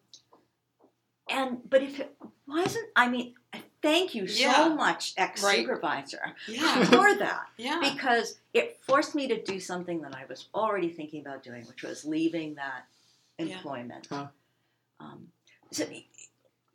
and 1.29 1.59
but 1.69 1.81
if 1.81 1.99
it 1.99 2.15
wasn't 2.47 2.87
I 2.95 3.09
mean 3.09 3.33
thank 3.81 4.15
you 4.15 4.23
Yeah. 4.25 4.53
so 4.55 4.75
much 4.75 5.13
ex 5.17 5.43
Right. 5.43 5.57
supervisor 5.57 6.33
Yeah. 6.47 6.85
for 6.85 7.15
that 7.19 7.47
Yeah. 7.57 7.79
because 7.81 8.39
it 8.53 8.79
forced 8.81 9.13
me 9.15 9.27
to 9.27 9.41
do 9.43 9.59
something 9.59 10.01
that 10.01 10.15
I 10.15 10.25
was 10.25 10.47
already 10.55 10.89
thinking 10.89 11.21
about 11.21 11.43
doing, 11.43 11.65
which 11.65 11.83
was 11.83 12.05
leaving 12.05 12.55
that 12.55 12.85
Yeah. 13.37 13.45
employment. 13.45 14.07
Huh. 14.09 14.27
Um, 14.99 15.27
so, 15.71 15.85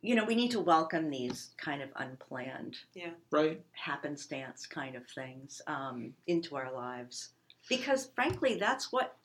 you 0.01 0.15
know, 0.15 0.23
we 0.25 0.35
need 0.35 0.51
to 0.51 0.59
welcome 0.59 1.09
these 1.09 1.49
kind 1.57 1.81
of 1.81 1.89
unplanned, 1.95 2.77
yeah, 2.93 3.11
right. 3.31 3.61
happenstance 3.71 4.67
kind 4.67 4.95
of 4.95 5.07
things 5.07 5.61
um, 5.67 6.13
into 6.27 6.55
our 6.55 6.71
lives 6.71 7.29
because, 7.69 8.07
frankly, 8.13 8.55
that's 8.55 8.91
what 8.91 9.17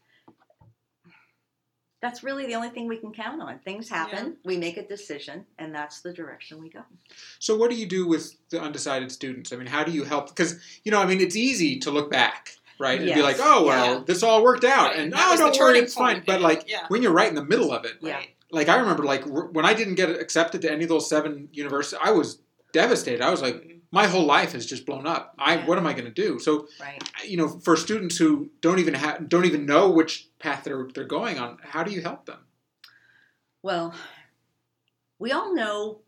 that's 2.04 2.22
really 2.22 2.44
the 2.44 2.54
only 2.54 2.68
thing 2.68 2.86
we 2.86 2.98
can 2.98 3.12
count 3.12 3.40
on. 3.40 3.58
Things 3.60 3.88
happen, 3.88 4.36
we 4.44 4.58
make 4.58 4.76
a 4.76 4.86
decision, 4.86 5.46
and 5.58 5.74
that's 5.74 6.02
the 6.02 6.12
direction 6.12 6.60
we 6.60 6.68
go. 6.68 6.82
So, 7.38 7.56
what 7.56 7.70
do 7.70 7.76
you 7.76 7.86
do 7.86 8.06
with 8.06 8.34
the 8.50 8.60
undecided 8.60 9.10
students? 9.10 9.52
I 9.52 9.56
mean, 9.56 9.66
how 9.66 9.84
do 9.84 9.90
you 9.90 10.04
help? 10.04 10.28
Because 10.28 10.60
you 10.84 10.92
know, 10.92 11.00
I 11.00 11.06
mean, 11.06 11.20
it's 11.22 11.34
easy 11.34 11.78
to 11.80 11.90
look 11.90 12.10
back, 12.10 12.50
right, 12.78 13.00
and 13.00 13.14
be 13.14 13.22
like, 13.22 13.36
"Oh 13.40 13.64
well, 13.64 13.94
Yeah. 13.94 14.04
this 14.04 14.22
all 14.22 14.42
worked 14.44 14.64
out," 14.64 14.88
Right. 14.90 14.98
and 14.98 15.12
That 15.14 15.24
"Oh, 15.26 15.30
was 15.30 15.40
don't 15.40 15.48
worry, 15.48 15.58
turning 15.58 15.82
it's 15.84 15.94
fine." 15.94 16.22
But 16.26 16.42
like 16.42 16.64
Yeah. 16.68 16.84
when 16.88 17.02
you're 17.02 17.12
right 17.12 17.28
in 17.28 17.34
the 17.36 17.44
middle 17.44 17.72
of 17.72 17.86
it, 17.86 17.94
Yeah. 18.02 18.20
like 18.50 18.68
I 18.68 18.76
remember, 18.76 19.04
like 19.04 19.26
r- 19.26 19.46
when 19.46 19.64
I 19.64 19.72
didn't 19.72 19.94
get 19.94 20.10
accepted 20.10 20.60
to 20.62 20.70
any 20.70 20.82
of 20.84 20.90
those 20.90 21.08
seven 21.08 21.48
universities, 21.52 21.98
I 22.04 22.10
was 22.10 22.38
devastated. 22.72 23.22
I 23.22 23.30
was 23.30 23.40
like. 23.40 23.70
My 23.94 24.08
whole 24.08 24.24
life 24.24 24.52
has 24.52 24.66
just 24.66 24.84
blown 24.84 25.06
up. 25.06 25.34
I 25.38 25.54
Yeah. 25.54 25.66
what 25.66 25.78
am 25.78 25.86
I 25.86 25.92
going 25.92 26.04
to 26.06 26.10
do? 26.10 26.40
So, 26.40 26.66
Right. 26.80 27.00
you 27.24 27.36
know, 27.36 27.48
for 27.48 27.76
students 27.76 28.16
who 28.18 28.50
don't 28.60 28.80
even 28.80 28.94
have 28.94 29.28
don't 29.28 29.44
even 29.44 29.64
know 29.66 29.88
which 29.88 30.28
path 30.40 30.64
they're 30.64 30.88
they're 30.92 31.04
going 31.04 31.38
on, 31.38 31.58
how 31.62 31.84
do 31.84 31.92
you 31.92 32.02
help 32.02 32.26
them? 32.26 32.44
Well, 33.62 33.94
we 35.18 35.30
all 35.32 35.54
know, 35.54 36.00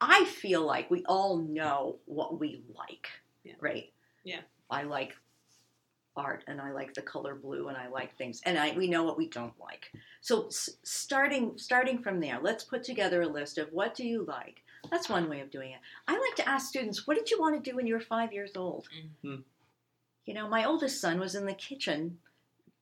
I 0.00 0.24
feel 0.26 0.62
like 0.64 0.90
we 0.90 1.04
all 1.06 1.38
know 1.38 1.98
what 2.04 2.38
we 2.38 2.62
like, 2.76 3.08
Yeah. 3.44 3.54
right? 3.60 3.92
Yeah. 4.22 4.42
I 4.70 4.82
like 4.82 5.16
art 6.16 6.44
and 6.46 6.60
I 6.60 6.70
like 6.72 6.92
the 6.94 7.02
color 7.02 7.34
blue 7.34 7.68
and 7.68 7.76
I 7.76 7.88
like 7.88 8.16
things 8.16 8.40
and 8.44 8.58
I 8.58 8.72
we 8.76 8.88
know 8.88 9.04
what 9.04 9.16
we 9.18 9.28
don't 9.28 9.58
like. 9.58 9.90
So 10.20 10.46
s- 10.46 10.78
starting 10.84 11.56
starting 11.56 11.98
from 12.02 12.20
there, 12.20 12.38
let's 12.42 12.64
put 12.64 12.84
together 12.84 13.22
a 13.22 13.26
list 13.28 13.56
of 13.58 13.72
what 13.72 13.94
do 13.94 14.06
you 14.06 14.24
like. 14.24 14.62
That's 14.90 15.08
one 15.08 15.28
way 15.28 15.40
of 15.40 15.50
doing 15.50 15.72
it. 15.72 15.80
I 16.06 16.18
like 16.18 16.36
to 16.36 16.48
ask 16.48 16.68
students, 16.68 17.06
what 17.06 17.16
did 17.16 17.30
you 17.30 17.40
want 17.40 17.62
to 17.62 17.70
do 17.70 17.76
when 17.76 17.86
you 17.86 17.94
were 17.94 18.00
5 18.00 18.32
years 18.32 18.56
old? 18.56 18.88
Mhm. 19.24 19.44
You 20.24 20.34
know, 20.34 20.48
my 20.48 20.64
oldest 20.64 21.00
son 21.00 21.20
was 21.20 21.34
in 21.34 21.46
the 21.46 21.54
kitchen 21.54 22.20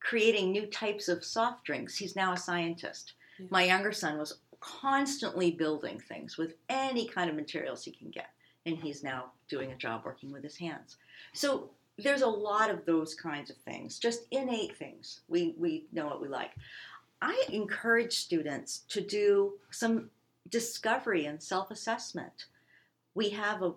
creating 0.01 0.53
new 0.53 0.67
types 0.67 1.09
of 1.09 1.25
soft 1.25 1.65
drinks. 1.65 1.97
He's 1.97 2.15
now 2.15 2.33
a 2.33 2.37
scientist. 2.37 3.15
Yeah. 3.39 3.47
My 3.51 3.65
younger 3.65 3.93
son 3.93 4.19
was 4.19 4.39
constantly 4.61 5.51
building 5.51 5.99
things 6.01 6.37
with 6.37 6.57
any 6.69 7.07
kind 7.07 7.29
of 7.29 7.37
materials 7.37 7.85
he 7.85 7.93
can 7.93 8.11
get, 8.11 8.31
and 8.67 8.79
he's 8.79 9.03
now 9.03 9.33
doing 9.49 9.73
a 9.73 9.77
job 9.77 10.05
working 10.05 10.31
with 10.33 10.43
his 10.43 10.57
hands. 10.57 10.97
So 11.33 11.71
there's 11.99 12.23
a 12.23 12.27
lot 12.27 12.71
of 12.71 12.85
those 12.87 13.15
kinds 13.15 13.51
of 13.51 13.57
things, 13.59 13.99
just 13.99 14.27
innate 14.31 14.77
things. 14.77 15.21
We 15.29 15.55
we 15.57 15.87
know 15.93 16.07
what 16.07 16.21
we 16.21 16.29
like. 16.29 16.53
I 17.23 17.45
encourage 17.49 18.13
students 18.15 18.81
to 18.89 19.01
do 19.01 19.59
some 19.71 20.11
discovery 20.49 21.27
and 21.27 21.43
self-assessment. 21.43 22.47
We 23.15 23.31
have 23.31 23.63
a, 23.63 23.73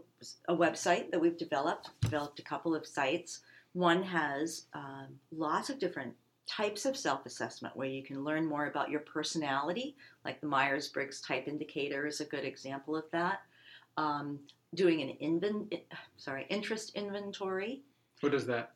a 0.48 0.56
website 0.56 1.12
that 1.12 1.22
we've 1.22 1.38
developed, 1.38 1.90
developed 2.02 2.40
a 2.40 2.44
couple 2.44 2.76
of 2.76 2.88
sites. 2.88 3.42
One 3.74 4.02
has 4.04 4.66
um, 4.74 5.08
lots 5.32 5.70
of 5.70 5.80
different 5.80 6.14
types 6.48 6.86
of 6.86 6.98
self 6.98 7.26
assessment 7.26 7.76
where 7.76 7.88
you 7.88 8.04
can 8.04 8.24
learn 8.24 8.46
more 8.46 8.68
about 8.68 8.90
your 8.90 9.02
personality, 9.02 9.96
like 10.26 10.42
the 10.42 10.48
Myers 10.48 10.88
Briggs 10.88 11.22
type 11.22 11.48
indicator 11.48 12.08
is 12.08 12.22
a 12.22 12.26
good 12.26 12.46
example 12.46 12.96
of 12.96 13.04
that. 13.12 13.42
Um, 13.98 14.40
doing 14.74 15.02
an 15.02 15.18
inven- 15.22 15.82
sorry, 16.18 16.46
interest 16.50 16.94
inventory. 16.96 17.82
What 18.22 18.34
is 18.34 18.46
that? 18.48 18.72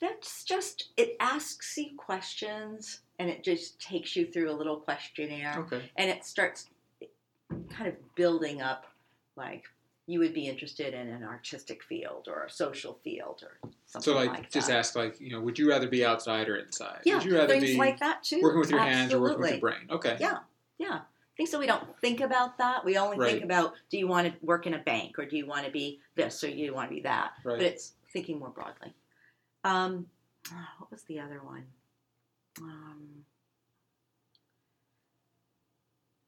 That's 0.00 0.42
just, 0.44 0.88
it 0.96 1.16
asks 1.20 1.76
you 1.76 1.90
questions 1.96 3.00
and 3.20 3.30
it 3.30 3.44
just 3.44 3.80
takes 3.80 4.16
you 4.16 4.26
through 4.26 4.50
a 4.50 4.52
little 4.52 4.76
questionnaire 4.76 5.54
Okay. 5.60 5.82
and 5.96 6.10
it 6.10 6.24
starts 6.24 6.70
kind 7.70 7.88
of 7.88 8.14
building 8.14 8.60
up 8.60 8.86
like 9.36 9.64
you 10.06 10.18
would 10.18 10.34
be 10.34 10.48
interested 10.48 10.94
in 10.94 11.08
an 11.08 11.22
artistic 11.22 11.82
field 11.84 12.26
or 12.28 12.44
a 12.44 12.50
social 12.50 12.98
field 13.04 13.42
or 13.44 13.70
something 13.86 14.12
So 14.12 14.16
like, 14.16 14.30
like 14.30 14.50
just 14.50 14.70
ask 14.70 14.96
like, 14.96 15.20
you 15.20 15.30
know, 15.30 15.40
would 15.40 15.58
you 15.58 15.68
rather 15.68 15.88
be 15.88 16.04
outside 16.04 16.48
or 16.48 16.56
inside? 16.56 17.00
yeah, 17.04 17.14
would 17.14 17.24
you 17.24 17.34
rather 17.34 17.54
things 17.54 17.64
be 17.64 17.78
like 17.78 18.00
that 18.00 18.22
too. 18.24 18.40
working 18.42 18.60
with 18.60 18.70
your 18.70 18.80
hands 18.80 19.12
or 19.12 19.20
working 19.20 19.40
with 19.40 19.50
your 19.50 19.60
brain? 19.60 19.86
Okay. 19.90 20.16
Yeah, 20.18 20.38
yeah. 20.78 21.00
I 21.02 21.34
think 21.36 21.48
so 21.48 21.58
we 21.58 21.66
don't 21.66 21.98
think 22.00 22.20
about 22.20 22.58
that. 22.58 22.84
We 22.84 22.98
only 22.98 23.16
Right. 23.16 23.32
think 23.32 23.44
about 23.44 23.74
do 23.90 23.96
you 23.98 24.06
want 24.08 24.26
to 24.26 24.34
work 24.44 24.66
in 24.66 24.74
a 24.74 24.78
bank 24.78 25.18
or 25.18 25.24
do 25.24 25.36
you 25.36 25.46
want 25.46 25.64
to 25.64 25.70
be 25.70 26.00
this 26.14 26.42
or 26.44 26.48
do 26.50 26.56
you 26.56 26.74
want 26.74 26.90
to 26.90 26.94
be 26.94 27.02
that? 27.02 27.32
Right. 27.44 27.58
But 27.58 27.66
it's 27.66 27.92
thinking 28.12 28.38
more 28.38 28.50
broadly. 28.50 28.92
Um, 29.64 30.06
what 30.78 30.90
was 30.90 31.04
the 31.04 31.20
other 31.20 31.40
one? 31.42 31.64
Um, 32.60 33.24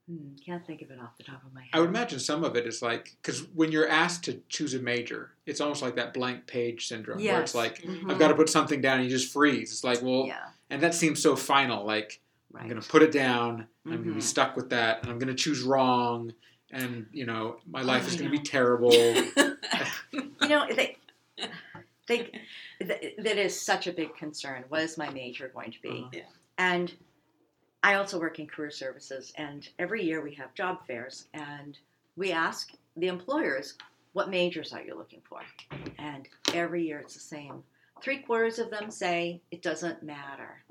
hmm, 0.08 0.34
can't 0.44 0.66
think 0.66 0.82
of 0.82 0.90
it 0.90 0.98
off 1.00 1.16
the 1.16 1.22
top 1.24 1.44
of 1.44 1.52
my 1.54 1.62
head. 1.62 1.70
I 1.72 1.80
would 1.80 1.88
imagine 1.88 2.18
some 2.18 2.44
of 2.44 2.56
it 2.56 2.66
is 2.66 2.82
like 2.82 3.14
because 3.22 3.44
when 3.54 3.72
you're 3.72 3.88
asked 3.88 4.24
to 4.24 4.40
choose 4.48 4.74
a 4.74 4.78
major, 4.80 5.32
it's 5.46 5.60
almost 5.60 5.82
like 5.82 5.96
that 5.96 6.12
blank 6.14 6.46
page 6.46 6.86
syndrome 6.88 7.18
where 7.18 7.40
it's 7.42 7.52
Yes. 7.52 7.54
like 7.54 7.82
Mhm. 7.82 8.10
I've 8.10 8.18
got 8.18 8.28
to 8.28 8.34
put 8.34 8.48
something 8.48 8.80
down, 8.80 9.00
and 9.00 9.04
you 9.04 9.10
just 9.10 9.32
freeze. 9.32 9.72
It's 9.72 9.84
like 9.84 10.02
well, 10.02 10.26
yeah, 10.26 10.48
and 10.70 10.82
that 10.82 10.94
seems 10.94 11.20
so 11.22 11.36
final. 11.36 11.84
Like 11.84 12.20
right. 12.52 12.62
I'm 12.62 12.68
going 12.68 12.80
to 12.80 12.88
put 12.88 13.02
it 13.02 13.12
down, 13.12 13.66
and 13.84 13.92
I'm 13.94 14.00
going 14.02 14.10
to 14.10 14.14
be 14.14 14.20
stuck 14.20 14.56
with 14.56 14.70
that, 14.70 15.02
and 15.02 15.10
I'm 15.10 15.18
going 15.18 15.28
to 15.28 15.34
choose 15.34 15.62
wrong, 15.62 16.32
and 16.70 17.06
you 17.12 17.26
know 17.26 17.56
my 17.66 17.82
life 17.82 18.04
I 18.04 18.06
is 18.08 18.16
going 18.16 18.30
to 18.30 18.36
be 18.36 18.42
terrible. 18.42 18.92
you 20.12 20.48
know 20.48 20.66
they 20.74 20.96
they 22.06 22.30
th- 22.80 23.14
that 23.18 23.38
is 23.38 23.58
such 23.58 23.86
a 23.86 23.92
big 23.92 24.14
concern 24.16 24.64
what 24.68 24.82
is 24.82 24.98
my 24.98 25.08
major 25.10 25.48
going 25.48 25.72
to 25.72 25.80
be 25.80 25.88
Uh-huh. 25.88 26.08
Yeah. 26.12 26.22
and 26.58 26.92
i 27.84 27.94
also 27.94 28.18
work 28.18 28.38
in 28.40 28.46
career 28.46 28.70
services 28.70 29.32
and 29.36 29.68
every 29.78 30.02
year 30.04 30.20
we 30.22 30.34
have 30.34 30.52
job 30.54 30.84
fairs 30.86 31.26
and 31.34 31.78
we 32.16 32.32
ask 32.32 32.72
the 32.96 33.06
employers 33.08 33.74
what 34.14 34.30
majors 34.30 34.72
are 34.72 34.82
you 34.82 34.94
looking 34.96 35.22
for 35.28 35.40
and 35.98 36.28
every 36.54 36.82
year 36.86 36.98
it's 36.98 37.14
the 37.14 37.20
same 37.20 37.62
three 38.02 38.18
quarters 38.18 38.58
of 38.58 38.70
them 38.70 38.90
say 38.90 39.40
it 39.50 39.62
doesn't 39.62 40.02
matter 40.02 40.62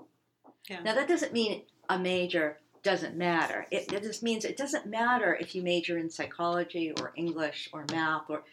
Yeah. 0.70 0.82
now 0.84 0.94
that 0.96 1.08
doesn't 1.08 1.34
mean 1.34 1.62
a 1.90 1.98
major 2.00 2.58
doesn't 2.84 3.16
matter 3.16 3.66
it, 3.72 3.92
it 3.94 4.04
just 4.04 4.24
means 4.24 4.44
it 4.46 4.58
doesn't 4.58 4.86
matter 4.88 5.36
if 5.40 5.56
you 5.56 5.62
major 5.62 5.98
in 5.98 6.10
psychology 6.10 6.94
or 7.00 7.14
english 7.16 7.70
or 7.74 7.86
math 7.92 8.30
or 8.30 8.44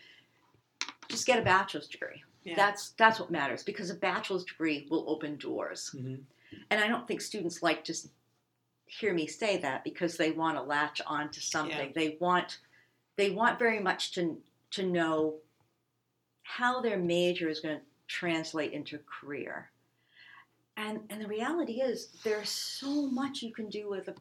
just 1.08 1.26
get 1.26 1.38
a 1.38 1.42
bachelor's 1.42 1.88
degree 1.88 2.22
Yeah. 2.44 2.54
that's 2.56 2.90
that's 2.96 3.18
what 3.20 3.30
matters 3.30 3.62
because 3.64 3.90
a 3.90 3.94
bachelor's 3.94 4.44
degree 4.44 4.86
will 4.90 5.04
open 5.08 5.36
doors 5.36 5.90
Mhm. 5.96 6.20
and 6.70 6.80
i 6.84 6.86
don't 6.88 7.06
think 7.08 7.20
students 7.20 7.62
like 7.62 7.82
to 7.84 7.92
s- 7.92 8.08
hear 8.98 9.14
me 9.14 9.26
say 9.26 9.56
that 9.58 9.84
because 9.84 10.16
they 10.16 10.32
want 10.32 10.56
to 10.56 10.62
latch 10.62 11.00
on 11.06 11.30
to 11.30 11.40
something 11.40 11.76
Yeah. 11.88 11.92
they 11.94 12.16
want 12.20 12.58
they 13.16 13.30
want 13.30 13.58
very 13.58 13.78
much 13.80 14.12
to 14.12 14.36
to 14.72 14.82
know 14.84 15.36
how 16.42 16.80
their 16.80 16.98
major 16.98 17.48
is 17.48 17.60
going 17.60 17.78
to 17.78 17.84
translate 18.08 18.72
into 18.72 18.98
career 18.98 19.70
and 20.76 21.00
and 21.10 21.20
the 21.22 21.28
reality 21.28 21.80
is 21.80 22.08
there's 22.24 22.50
so 22.50 23.06
much 23.06 23.42
you 23.42 23.52
can 23.52 23.68
do 23.68 23.88
with 23.88 24.08
a 24.08 24.14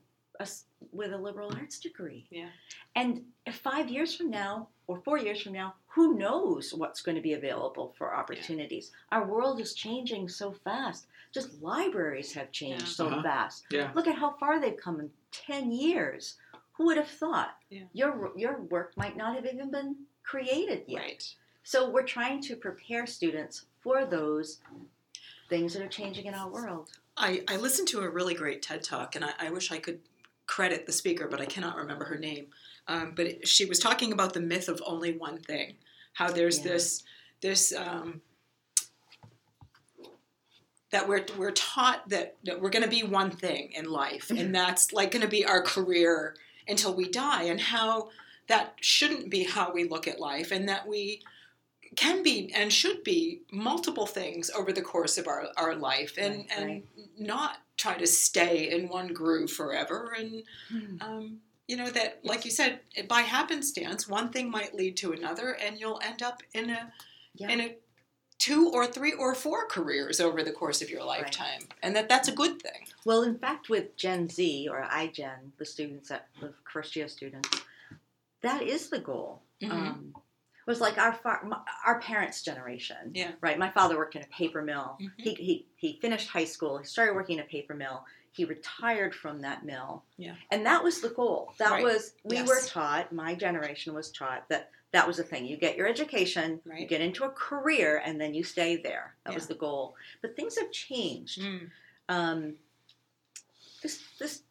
with 0.91 1.11
a 1.13 1.17
liberal 1.17 1.51
arts 1.55 1.79
degree 1.79 2.27
Yeah. 2.29 2.49
and 2.95 3.23
if 3.45 3.55
five 3.55 3.89
years 3.89 4.15
from 4.15 4.29
now 4.29 4.69
or 4.89 5.00
four 5.05 5.19
years 5.19 5.39
from 5.41 5.53
now 5.53 5.75
who 5.86 6.15
knows 6.17 6.74
what's 6.74 7.01
going 7.01 7.15
to 7.15 7.22
be 7.22 7.34
available 7.34 7.93
for 7.96 8.15
opportunities 8.15 8.91
our 9.12 9.25
world 9.25 9.62
is 9.62 9.74
changing 9.75 10.27
so 10.27 10.51
fast 10.51 11.05
just 11.31 11.62
libraries 11.62 12.34
have 12.34 12.51
changed 12.51 12.88
Yeah. 12.88 12.93
so 13.00 13.08
Uh-huh. 13.08 13.22
fast 13.22 13.65
Yeah. 13.69 13.91
look 13.93 14.08
at 14.08 14.15
how 14.17 14.31
far 14.39 14.60
they've 14.60 14.75
come 14.75 15.00
in 15.00 15.12
10 15.31 15.72
years 15.72 16.36
who 16.74 16.86
would 16.88 16.98
have 16.98 17.08
thought 17.08 17.55
Yeah. 17.69 17.84
your 17.93 18.31
your 18.36 18.62
work 18.63 18.98
might 18.98 19.15
not 19.15 19.36
have 19.36 19.46
even 19.46 19.69
been 19.69 19.96
created 20.24 20.84
yet 20.88 21.01
Right. 21.01 21.36
so 21.63 21.88
we're 21.91 22.12
trying 22.17 22.41
to 22.41 22.55
prepare 22.55 23.05
students 23.05 23.65
for 23.84 24.05
those 24.05 24.60
things 25.50 25.74
that 25.74 25.84
are 25.84 25.88
changing 26.00 26.25
in 26.25 26.34
our 26.34 26.50
world 26.50 26.89
I, 27.15 27.43
I 27.48 27.58
listened 27.58 27.89
to 27.89 28.00
a 28.00 28.10
really 28.10 28.34
great 28.34 28.62
TED 28.62 28.81
talk, 28.81 29.17
and 29.17 29.25
I, 29.25 29.31
I 29.39 29.50
wish 29.50 29.74
I 29.74 29.79
could 29.79 30.00
credit 30.48 30.86
the 30.86 30.93
speaker, 30.93 31.27
but 31.27 31.41
I 31.41 31.46
cannot 31.46 31.75
remember 31.75 32.05
her 32.05 32.17
name. 32.17 32.48
Um, 32.89 33.13
but 33.15 33.27
it, 33.27 33.48
she 33.48 33.65
was 33.65 33.79
talking 33.79 34.12
about 34.12 34.34
the 34.34 34.41
myth 34.41 34.67
of 34.67 34.81
only 34.86 35.13
one 35.17 35.38
thing. 35.39 35.75
How 36.13 36.31
there's 36.31 36.58
Yeah. 36.58 36.72
this 36.74 37.03
this 37.41 37.72
um, 37.74 38.22
that 40.91 41.08
we're 41.08 41.24
we're 41.38 41.51
taught 41.51 42.10
that, 42.10 42.36
that 42.43 42.60
we're 42.60 42.72
going 42.72 42.84
to 42.84 42.89
be 42.89 43.03
one 43.03 43.31
thing 43.31 43.72
in 43.74 43.86
life, 43.86 44.31
and 44.31 44.53
that's 44.53 44.91
like 44.91 45.12
going 45.12 45.22
to 45.22 45.27
be 45.29 45.46
our 45.46 45.62
career 45.62 46.36
until 46.67 46.93
we 46.96 47.08
die, 47.08 47.43
and 47.43 47.62
how 47.62 48.10
that 48.48 48.74
shouldn't 48.81 49.29
be 49.29 49.43
how 49.43 49.72
we 49.72 49.84
look 49.88 50.08
at 50.08 50.19
life, 50.19 50.51
and 50.51 50.67
that 50.67 50.88
we 50.88 51.22
can 51.96 52.24
be 52.24 52.51
and 52.55 52.74
should 52.74 53.03
be 53.03 53.41
multiple 53.51 54.08
things 54.08 54.50
over 54.50 54.72
the 54.74 54.81
course 54.81 55.17
of 55.17 55.27
our, 55.27 55.48
our 55.58 55.75
life 55.75 56.15
and, 56.17 56.36
Right, 56.38 56.48
and 56.58 56.65
right. 56.67 56.84
not 57.17 57.58
try 57.77 57.96
to 57.98 58.05
stay 58.08 58.69
in 58.72 58.89
one 58.89 59.08
groove 59.13 59.51
forever 59.51 60.15
and 60.17 60.43
um, 61.01 61.38
you 61.69 61.77
know 61.77 61.89
that 61.91 62.19
like 62.23 62.43
you 62.45 62.51
said 62.51 62.79
by 63.07 63.21
happenstance 63.21 64.07
one 64.07 64.29
thing 64.29 64.49
might 64.49 64.73
lead 64.73 64.97
to 64.97 65.11
another 65.13 65.49
and 65.63 65.79
you'll 65.79 66.01
end 66.03 66.21
up 66.23 66.41
in 66.53 66.69
a 66.71 66.91
yeah 67.35 67.49
in 67.49 67.61
a 67.61 67.75
two 68.39 68.69
or 68.73 68.88
three 68.88 69.13
or 69.13 69.35
four 69.35 69.67
careers 69.67 70.19
over 70.19 70.41
the 70.43 70.51
course 70.51 70.81
of 70.81 70.89
your 70.89 71.03
lifetime 71.03 71.61
and 71.83 71.95
that 71.95 72.09
that's 72.09 72.27
a 72.27 72.31
good 72.31 72.59
thing 72.61 72.81
Well, 73.05 73.21
in 73.23 73.38
fact, 73.38 73.69
with 73.69 73.95
Gen 73.95 74.29
Z 74.29 74.67
or 74.69 74.81
iGen, 75.03 75.39
the 75.57 75.65
students 75.65 76.09
that 76.09 76.27
the 76.41 76.53
first 76.73 76.95
year 76.95 77.07
students, 77.07 77.49
that 78.41 78.61
is 78.61 78.89
the 78.89 78.99
goal. 78.99 79.41
Mhm. 79.61 79.71
Um, 79.71 80.13
it 80.15 80.69
was 80.73 80.81
like 80.81 80.97
our 80.97 81.13
far, 81.13 81.38
our 81.85 81.99
parents' 82.01 82.41
generation. 82.43 83.11
Yeah. 83.13 83.31
Right. 83.41 83.57
My 83.57 83.71
father 83.71 83.95
worked 83.97 84.15
in 84.15 84.21
a 84.21 84.27
paper 84.41 84.61
mill. 84.61 84.97
Mhm. 85.01 85.11
He, 85.17 85.33
he 85.47 85.65
he 85.83 85.99
finished 86.01 86.27
high 86.29 86.45
school. 86.55 86.77
He 86.77 86.85
started 86.85 87.15
working 87.15 87.38
in 87.39 87.43
a 87.45 87.47
paper 87.47 87.73
mill. 87.73 88.05
He 88.31 88.45
retired 88.45 89.13
from 89.15 89.41
that 89.41 89.65
mill. 89.65 90.03
Yeah. 90.17 90.36
And 90.51 90.65
that 90.65 90.83
was 90.83 91.01
the 91.01 91.09
goal. 91.09 91.53
That 91.57 91.71
Right. 91.71 91.83
was 91.83 92.13
we 92.24 92.38
Yes. 92.38 92.48
were 92.48 92.62
taught, 92.67 93.12
my 93.12 93.36
generation 93.36 93.93
was 93.93 94.12
taught 94.12 94.48
that 94.50 94.71
that 94.91 95.05
was 95.07 95.17
the 95.17 95.24
thing. 95.24 95.45
You 95.45 95.57
get 95.57 95.77
your 95.77 95.88
education, 95.88 96.62
you 96.75 96.88
get 96.88 97.01
into 97.01 97.24
a 97.24 97.29
career, 97.29 98.01
and 98.03 98.19
then 98.19 98.33
you 98.33 98.43
stay 98.43 98.75
there. 98.77 99.15
That 99.24 99.36
was 99.36 99.48
the 99.48 99.53
goal. 99.55 99.95
But 100.21 100.36
things 100.36 100.57
have 100.57 100.71
changed. 100.71 101.41
Mm. 101.41 101.69
Um, 102.07 102.57
this 103.83 104.01
this 104.17 104.41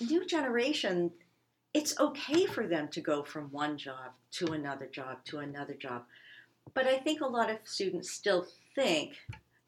new 0.00 0.24
generation, 0.26 1.12
it's 1.74 1.98
okay 1.98 2.46
for 2.46 2.66
them 2.66 2.88
to 2.88 3.00
go 3.00 3.22
from 3.24 3.50
one 3.50 3.76
job 3.78 4.12
to 4.32 4.52
another 4.52 4.86
job 4.86 5.24
to 5.26 5.38
another 5.38 5.74
job. 5.74 6.06
But 6.72 6.86
I 6.86 6.98
think 6.98 7.20
a 7.20 7.26
lot 7.26 7.50
of 7.50 7.58
students 7.64 8.10
still 8.10 8.46
think, 8.74 9.16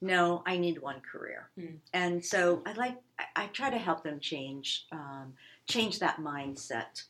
no, 0.02 0.42
I 0.46 0.58
need 0.58 0.82
one 0.82 1.00
career. 1.00 1.48
Mm. 1.58 1.76
And 1.94 2.24
so 2.24 2.62
I 2.66 2.72
like 2.72 2.98
I, 3.18 3.44
I 3.44 3.46
try 3.46 3.70
to 3.70 3.78
help 3.78 4.02
them 4.02 4.20
change 4.20 4.86
um, 4.92 5.32
change 5.66 5.98
that 6.00 6.18
mindset. 6.18 7.02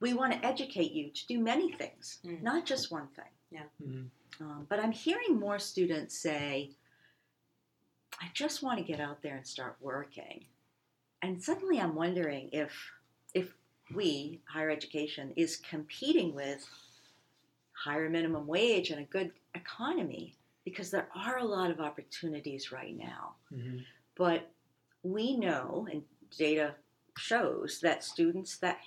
We 0.00 0.14
want 0.14 0.32
to 0.32 0.46
educate 0.46 0.92
you 0.92 1.10
to 1.10 1.26
do 1.26 1.38
many 1.40 1.72
things, 1.72 2.18
Mm. 2.24 2.42
not 2.42 2.64
just 2.64 2.90
one 2.90 3.08
thing. 3.08 3.24
Mhm. 3.82 4.08
Um, 4.40 4.66
but 4.68 4.78
I'm 4.80 4.92
hearing 4.92 5.38
more 5.40 5.58
students 5.58 6.18
say, 6.18 6.70
I 8.20 8.26
just 8.34 8.62
want 8.62 8.78
to 8.78 8.84
get 8.84 9.00
out 9.00 9.22
there 9.22 9.36
and 9.36 9.46
start 9.46 9.76
working. 9.80 10.44
And 11.22 11.42
suddenly 11.42 11.80
I'm 11.80 11.94
wondering 11.94 12.50
if 12.52 12.72
if 13.34 13.52
we, 13.94 14.40
higher 14.46 14.70
education, 14.70 15.32
is 15.36 15.56
competing 15.56 16.34
with 16.34 16.66
higher 17.72 18.08
minimum 18.10 18.46
wage 18.46 18.90
and 18.90 19.00
a 19.00 19.04
good 19.04 19.32
economy 19.54 20.34
because 20.66 20.90
there 20.90 21.08
are 21.14 21.38
a 21.38 21.44
lot 21.44 21.70
of 21.70 21.80
opportunities 21.80 22.72
right 22.72 22.96
now. 22.96 23.36
Mhm. 23.52 23.86
But 24.16 24.50
we 25.04 25.36
know, 25.36 25.86
and 25.90 26.02
data 26.36 26.74
shows, 27.16 27.80
that 27.80 28.02
students 28.02 28.58
that 28.58 28.80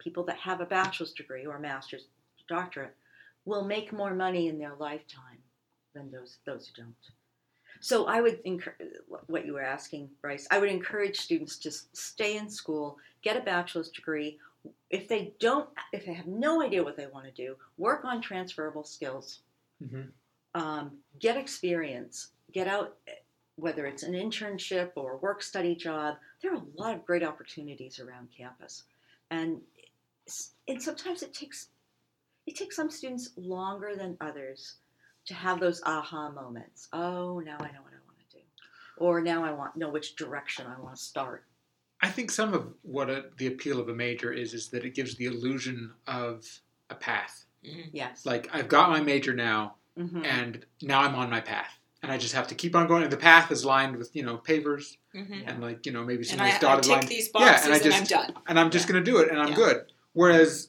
people 0.00 0.24
that 0.24 0.38
have 0.38 0.60
a 0.60 0.66
bachelor's 0.66 1.12
degree 1.12 1.46
or 1.46 1.54
a 1.56 1.60
master's 1.60 2.08
doctorate 2.48 2.96
will 3.44 3.64
make 3.64 3.92
more 3.92 4.12
money 4.12 4.48
in 4.48 4.58
their 4.58 4.74
lifetime 4.74 5.40
than 5.92 6.10
those 6.10 6.38
those 6.44 6.66
who 6.66 6.82
don't. 6.82 6.96
So 7.80 8.06
I 8.06 8.20
would 8.20 8.40
encourage 8.44 8.94
what 9.28 9.46
you 9.46 9.52
were 9.52 9.62
asking, 9.62 10.10
Bryce. 10.20 10.48
I 10.50 10.58
would 10.58 10.68
encourage 10.70 11.20
students 11.20 11.56
to 11.58 11.70
stay 11.70 12.36
in 12.36 12.50
school, 12.50 12.98
get 13.22 13.36
a 13.36 13.40
bachelor's 13.40 13.90
degree. 13.90 14.40
If 14.90 15.06
they 15.06 15.34
don't, 15.38 15.68
if 15.92 16.06
they 16.06 16.14
have 16.14 16.26
no 16.26 16.60
idea 16.60 16.82
what 16.82 16.96
they 16.96 17.06
want 17.06 17.26
to 17.26 17.32
do, 17.32 17.56
work 17.76 18.04
on 18.04 18.20
transferable 18.20 18.82
skills 18.84 19.42
Mhm. 19.80 20.12
Um, 20.54 20.92
get 21.18 21.36
experience, 21.36 22.28
get 22.52 22.68
out, 22.68 22.96
whether 23.56 23.86
it's 23.86 24.02
an 24.02 24.12
internship 24.12 24.90
or 24.96 25.12
a 25.12 25.16
work 25.18 25.42
study 25.42 25.74
job. 25.74 26.16
There 26.42 26.52
are 26.52 26.56
a 26.56 26.80
lot 26.80 26.94
of 26.94 27.04
great 27.04 27.22
opportunities 27.22 28.00
around 28.00 28.28
campus, 28.36 28.84
and 29.30 29.60
and 30.68 30.82
sometimes 30.82 31.22
it 31.22 31.34
takes 31.34 31.68
it 32.46 32.56
takes 32.56 32.76
some 32.76 32.90
students 32.90 33.30
longer 33.36 33.94
than 33.96 34.16
others 34.20 34.76
to 35.26 35.34
have 35.34 35.60
those 35.60 35.82
aha 35.84 36.30
moments. 36.30 36.88
Oh, 36.92 37.40
now 37.40 37.56
I 37.58 37.72
know 37.72 37.82
what 37.82 37.92
I 37.92 38.02
want 38.06 38.30
to 38.30 38.36
do, 38.36 38.42
or 38.98 39.20
now 39.20 39.44
I 39.44 39.52
want 39.52 39.76
know 39.76 39.90
which 39.90 40.16
direction 40.16 40.66
I 40.66 40.80
want 40.80 40.96
to 40.96 41.02
start. 41.02 41.44
I 42.00 42.08
think 42.08 42.30
some 42.30 42.52
of 42.52 42.74
what 42.82 43.08
a, 43.08 43.26
the 43.38 43.46
appeal 43.46 43.80
of 43.80 43.88
a 43.88 43.94
major 43.94 44.32
is 44.32 44.52
is 44.52 44.68
that 44.68 44.84
it 44.84 44.94
gives 44.94 45.14
the 45.16 45.24
illusion 45.24 45.92
of 46.06 46.44
a 46.90 46.94
path. 46.94 47.46
Mm. 47.64 47.90
Yes, 47.92 48.26
Like 48.26 48.48
I've 48.52 48.68
got 48.68 48.90
my 48.90 49.00
major 49.00 49.32
now, 49.32 49.76
hmm 49.96 50.24
and 50.24 50.64
now 50.82 51.00
I'm 51.02 51.14
on 51.14 51.30
my 51.30 51.40
path, 51.40 51.78
and 52.02 52.10
I 52.10 52.18
just 52.18 52.34
have 52.34 52.48
to 52.48 52.54
keep 52.54 52.74
on 52.74 52.86
going. 52.88 53.02
And 53.04 53.12
the 53.12 53.16
path 53.16 53.50
is 53.50 53.64
lined 53.64 53.96
with 53.96 54.14
you 54.16 54.22
know 54.24 54.38
pavers 54.38 54.96
Mhm. 55.14 55.44
and 55.46 55.62
like 55.62 55.86
you 55.86 55.92
know 55.92 56.04
maybe 56.04 56.24
some 56.24 56.40
And 56.40 56.48
nice 56.48 56.56
I 56.56 56.60
dotted 56.60 56.84
tick 56.84 56.92
line, 56.92 57.06
these 57.06 57.30
Yeah, 57.34 57.60
and 57.64 57.72
I 57.72 57.76
and, 57.76 57.84
just- 57.84 57.98
I'm 57.98 58.04
done. 58.32 58.34
and 58.46 58.58
I'm 58.60 58.70
just 58.70 58.86
Yeah. 58.88 58.92
going 58.92 59.04
to 59.04 59.10
do 59.10 59.18
it, 59.18 59.30
and 59.30 59.38
I'm 59.40 59.50
Yeah. 59.50 59.54
good. 59.56 59.92
Whereas, 60.12 60.68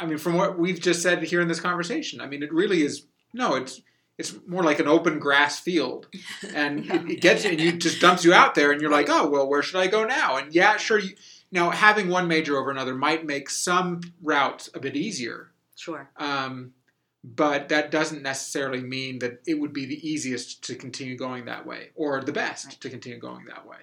I 0.00 0.06
mean, 0.06 0.18
from 0.18 0.34
what 0.34 0.58
we've 0.58 0.80
just 0.80 1.02
said 1.02 1.22
here 1.22 1.40
in 1.40 1.48
this 1.48 1.60
conversation, 1.60 2.20
I 2.20 2.26
mean, 2.26 2.42
it 2.42 2.52
really 2.52 2.82
is 2.82 3.06
no. 3.32 3.54
It's 3.54 3.80
it's 4.16 4.34
more 4.46 4.62
like 4.62 4.78
an 4.78 4.86
open 4.86 5.18
grass 5.18 5.58
field, 5.58 6.06
and 6.54 6.86
it, 6.86 7.10
it 7.10 7.20
gets 7.20 7.44
and 7.44 7.60
you 7.60 7.72
just 7.72 8.00
dumps 8.00 8.24
you 8.24 8.32
out 8.32 8.54
there, 8.54 8.70
and 8.72 8.80
you're 8.80 8.90
like, 8.90 9.08
oh 9.08 9.28
well, 9.28 9.48
where 9.48 9.62
should 9.62 9.76
I 9.80 9.86
go 9.88 10.04
now? 10.04 10.36
And 10.36 10.52
yeah, 10.54 10.76
sure. 10.76 10.98
You, 10.98 11.14
now 11.52 11.70
having 11.70 12.08
one 12.08 12.26
major 12.26 12.56
over 12.56 12.70
another 12.72 12.94
might 12.96 13.24
make 13.24 13.48
some 13.48 14.00
routes 14.22 14.68
a 14.74 14.80
bit 14.80 14.96
easier, 14.96 15.52
sure. 15.76 16.10
um, 16.16 16.72
but 17.24 17.70
that 17.70 17.90
doesn't 17.90 18.22
necessarily 18.22 18.82
mean 18.82 19.18
that 19.20 19.40
it 19.46 19.58
would 19.58 19.72
be 19.72 19.86
the 19.86 20.06
easiest 20.06 20.62
to 20.64 20.74
continue 20.74 21.16
going 21.16 21.46
that 21.46 21.64
way 21.64 21.88
or 21.94 22.20
the 22.20 22.32
best 22.32 22.66
Right. 22.66 22.80
to 22.82 22.90
continue 22.90 23.18
going 23.18 23.46
that 23.46 23.66
way. 23.66 23.78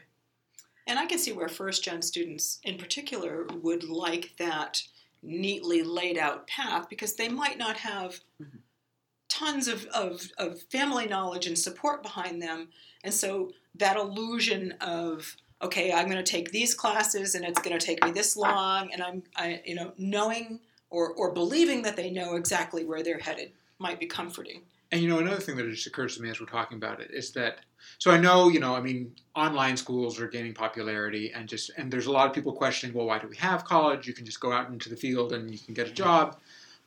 And 0.85 0.99
I 0.99 1.07
can 1.07 1.17
see 1.17 1.31
where 1.31 1.47
first 1.49 1.83
gen 1.83 2.03
students 2.03 2.59
in 2.63 2.77
particular 2.77 3.45
would 3.47 3.83
like 3.83 4.35
that 4.37 4.83
neatly 5.23 5.81
laid 5.81 6.17
out 6.17 6.45
path 6.47 6.87
because 6.87 7.15
they 7.15 7.29
might 7.29 7.57
not 7.57 7.77
have 7.77 8.21
Mhm. 8.39 8.59
tons 9.27 9.67
of, 9.67 9.85
of, 9.87 10.31
of 10.37 10.61
family 10.63 11.07
knowledge 11.07 11.47
and 11.47 11.57
support 11.57 12.03
behind 12.03 12.41
them. 12.41 12.69
And 13.03 13.13
so 13.13 13.53
that 13.75 13.97
illusion 13.97 14.73
of, 14.81 15.35
okay, 15.61 15.91
I'm 15.91 16.05
going 16.09 16.23
to 16.23 16.31
take 16.31 16.51
these 16.51 16.73
classes 16.75 17.33
and 17.33 17.43
it's 17.45 17.61
going 17.61 17.77
to 17.77 17.83
take 17.83 18.03
me 18.03 18.11
this 18.11 18.35
long, 18.35 18.91
and 18.91 19.01
I'm, 19.01 19.23
I, 19.35 19.61
you 19.65 19.75
know, 19.75 19.93
knowing 19.97 20.59
or, 20.91 21.13
or 21.13 21.31
believing 21.31 21.81
that 21.81 21.95
they 21.95 22.11
know 22.11 22.35
exactly 22.35 22.83
where 22.85 23.01
they're 23.01 23.17
headed 23.17 23.51
might 23.79 23.99
be 23.99 24.05
comforting. 24.05 24.61
And 24.91 25.01
you 25.01 25.07
know, 25.07 25.19
another 25.19 25.39
thing 25.39 25.55
that 25.55 25.69
just 25.69 25.87
occurs 25.87 26.17
to 26.17 26.21
me 26.21 26.29
as 26.29 26.39
we're 26.39 26.45
talking 26.45 26.77
about 26.77 26.99
it 26.99 27.11
is 27.11 27.31
that 27.31 27.59
so 27.97 28.11
I 28.11 28.17
know, 28.17 28.49
you 28.49 28.59
know, 28.59 28.75
I 28.75 28.81
mean, 28.81 29.15
online 29.35 29.77
schools 29.77 30.19
are 30.19 30.27
gaining 30.27 30.53
popularity 30.53 31.31
and 31.33 31.47
just 31.47 31.71
and 31.77 31.91
there's 31.91 32.07
a 32.07 32.11
lot 32.11 32.27
of 32.27 32.33
people 32.33 32.51
questioning, 32.53 32.95
well, 32.95 33.07
why 33.07 33.17
do 33.17 33.27
we 33.27 33.37
have 33.37 33.63
college? 33.63 34.05
You 34.05 34.13
can 34.13 34.25
just 34.25 34.39
go 34.39 34.51
out 34.51 34.69
into 34.69 34.89
the 34.89 34.97
field 34.97 35.33
and 35.33 35.49
you 35.49 35.59
can 35.59 35.73
get 35.73 35.87
a 35.87 35.91
job. 35.91 36.37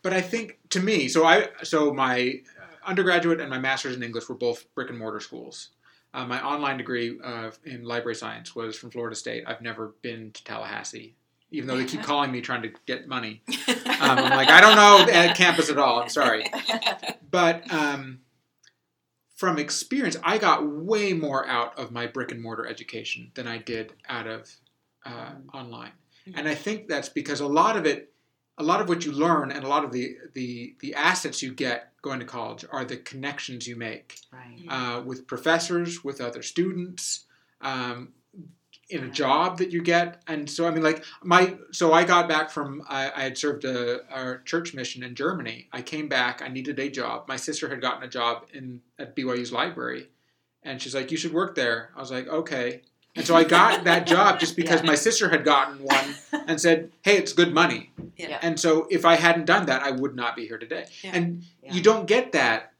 But 0.02 0.12
I 0.12 0.20
think 0.20 0.58
to 0.70 0.80
me, 0.80 1.08
so 1.08 1.24
I 1.24 1.48
so 1.62 1.92
my 1.94 2.40
undergraduate 2.84 3.40
and 3.40 3.48
my 3.48 3.58
master's 3.58 3.96
in 3.96 4.02
English 4.02 4.28
were 4.28 4.34
both 4.34 4.72
brick 4.74 4.90
and 4.90 4.98
mortar 4.98 5.20
schools. 5.20 5.70
Uh, 6.12 6.26
my 6.26 6.44
online 6.44 6.76
degree 6.76 7.18
uh, 7.24 7.50
in 7.64 7.84
library 7.84 8.14
science 8.14 8.54
was 8.54 8.76
from 8.76 8.90
Florida 8.90 9.16
State. 9.16 9.44
I've 9.46 9.62
never 9.62 9.94
been 10.02 10.30
to 10.30 10.44
Tallahassee, 10.44 11.16
even 11.54 11.66
though 11.68 11.76
they 11.76 11.84
keep 11.84 12.02
calling 12.10 12.30
me 12.30 12.40
trying 12.40 12.62
to 12.62 12.72
get 12.86 13.08
money. 13.08 13.42
Um, 13.68 14.18
I'm 14.18 14.30
like, 14.30 14.48
I 14.50 14.60
don't 14.60 14.76
know 14.76 15.12
at 15.12 15.36
campus 15.36 15.70
at 15.70 15.78
all. 15.78 16.00
I'm 16.00 16.08
sorry 16.08 16.44
but 17.30 17.72
um, 17.72 18.20
from 19.36 19.58
experience, 19.58 20.16
I 20.22 20.38
got 20.38 20.66
way 20.66 21.12
more 21.12 21.46
out 21.48 21.78
of 21.78 21.90
my 21.90 22.06
brick 22.06 22.30
and 22.30 22.40
mortar 22.40 22.66
education 22.66 23.30
than 23.34 23.46
I 23.48 23.58
did 23.58 23.92
out 24.08 24.26
of 24.26 24.50
uh, 25.04 25.32
online, 25.52 25.92
and 26.34 26.48
I 26.48 26.54
think 26.54 26.88
that's 26.88 27.08
because 27.08 27.40
a 27.40 27.46
lot 27.46 27.76
of 27.76 27.84
it, 27.86 28.12
a 28.58 28.62
lot 28.62 28.80
of 28.80 28.88
what 28.88 29.04
you 29.04 29.12
learn, 29.12 29.50
and 29.50 29.64
a 29.64 29.68
lot 29.68 29.84
of 29.84 29.92
the 29.92 30.16
the 30.34 30.76
the 30.80 30.94
assets 30.94 31.42
you 31.42 31.52
get 31.52 31.92
going 32.02 32.20
to 32.20 32.26
college 32.26 32.64
are 32.70 32.84
the 32.84 32.96
connections 32.98 33.66
you 33.66 33.76
make 33.76 34.18
Right. 34.32 34.64
uh, 34.68 35.02
with 35.02 35.26
professors, 35.26 36.04
with 36.04 36.20
other 36.20 36.42
students, 36.42 37.24
um, 37.60 38.12
in 38.90 39.04
a 39.04 39.08
job 39.08 39.58
that 39.58 39.70
you 39.70 39.82
get. 39.82 40.22
And 40.26 40.48
so, 40.48 40.66
I 40.66 40.70
mean, 40.70 40.82
like 40.82 41.04
my, 41.22 41.56
so 41.72 41.92
I 41.92 42.04
got 42.04 42.28
back 42.28 42.50
from, 42.50 42.82
I, 42.88 43.10
I 43.14 43.22
had 43.22 43.38
served 43.38 43.64
a, 43.64 44.00
a 44.14 44.38
church 44.44 44.74
mission 44.74 45.02
in 45.02 45.14
Germany. 45.14 45.68
I 45.72 45.82
came 45.82 46.08
back, 46.08 46.42
I 46.42 46.48
needed 46.48 46.78
a 46.78 46.90
job. 46.90 47.26
My 47.26 47.36
sister 47.36 47.68
had 47.68 47.80
gotten 47.80 48.02
a 48.02 48.08
job 48.08 48.46
in 48.52 48.80
at 48.98 49.16
BYU's 49.16 49.52
library, 49.52 50.08
and 50.62 50.80
she's 50.80 50.94
like, 50.94 51.10
"You 51.10 51.16
should 51.16 51.32
work 51.32 51.54
there." 51.54 51.90
I 51.96 52.00
was 52.00 52.10
like, 52.10 52.26
"Okay." 52.28 52.82
And 53.16 53.24
so 53.26 53.34
I 53.36 53.44
got 53.44 53.84
that 53.90 54.06
job 54.06 54.40
just 54.40 54.56
because 54.56 54.80
Yeah. 54.80 54.86
my 54.86 54.94
sister 54.96 55.28
had 55.28 55.44
gotten 55.44 55.82
one 55.82 56.14
and 56.46 56.60
said, 56.60 56.90
"Hey, 57.02 57.16
it's 57.16 57.32
good 57.32 57.52
money." 57.54 57.90
Yeah. 58.16 58.38
And 58.42 58.58
so 58.60 58.86
if 58.90 59.04
I 59.04 59.14
hadn't 59.16 59.46
done 59.46 59.66
that, 59.66 59.82
I 59.82 59.90
would 59.92 60.14
not 60.14 60.36
be 60.36 60.46
here 60.46 60.58
today. 60.58 60.86
Yeah. 61.02 61.10
And 61.14 61.44
Yeah. 61.62 61.72
you 61.74 61.82
don't 61.82 62.06
get 62.06 62.32
that 62.32 62.72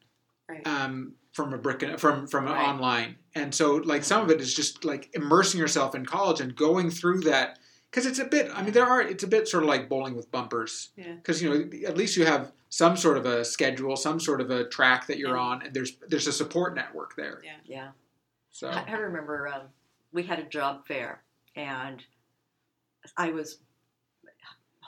Right. 0.48 0.66
um, 0.66 1.14
from 1.34 1.52
a 1.52 1.58
brick 1.58 1.82
and 1.82 2.00
from 2.00 2.26
from 2.26 2.46
Right. 2.46 2.66
online. 2.68 3.16
And 3.34 3.54
so 3.54 3.74
like 3.76 4.04
some 4.04 4.22
of 4.22 4.30
it 4.30 4.40
is 4.40 4.54
just 4.54 4.84
like 4.84 5.10
immersing 5.14 5.60
yourself 5.60 5.94
in 5.94 6.06
college 6.06 6.40
and 6.40 6.54
going 6.56 6.90
through 6.90 7.20
that 7.22 7.58
because 7.90 8.06
it's 8.06 8.20
a 8.20 8.24
bit. 8.24 8.50
I 8.54 8.62
mean, 8.62 8.72
there 8.72 8.86
are 8.86 9.02
it's 9.02 9.24
a 9.24 9.28
bit 9.28 9.48
sort 9.48 9.64
of 9.64 9.68
like 9.68 9.88
bowling 9.88 10.16
with 10.16 10.30
bumpers. 10.30 10.90
Yeah. 10.96 11.14
Because 11.14 11.42
you 11.42 11.50
know 11.50 11.88
at 11.88 11.96
least 11.96 12.16
you 12.16 12.24
have 12.24 12.52
some 12.70 12.96
sort 12.96 13.16
of 13.18 13.26
a 13.26 13.44
schedule, 13.44 13.96
some 13.96 14.18
sort 14.20 14.40
of 14.40 14.50
a 14.50 14.64
track 14.68 15.06
that 15.08 15.18
you're 15.18 15.36
Yeah. 15.36 15.42
on, 15.42 15.62
and 15.62 15.74
there's 15.74 15.96
there's 16.08 16.28
a 16.28 16.32
support 16.32 16.74
network 16.76 17.16
there. 17.16 17.40
Yeah. 17.44 17.56
Yeah. 17.64 17.88
So 18.52 18.68
I, 18.68 18.84
I 18.86 18.92
remember 18.94 19.48
um, 19.48 19.62
we 20.12 20.22
had 20.22 20.38
a 20.38 20.44
job 20.44 20.86
fair, 20.86 21.22
and 21.56 22.00
I 23.16 23.30
was 23.30 23.58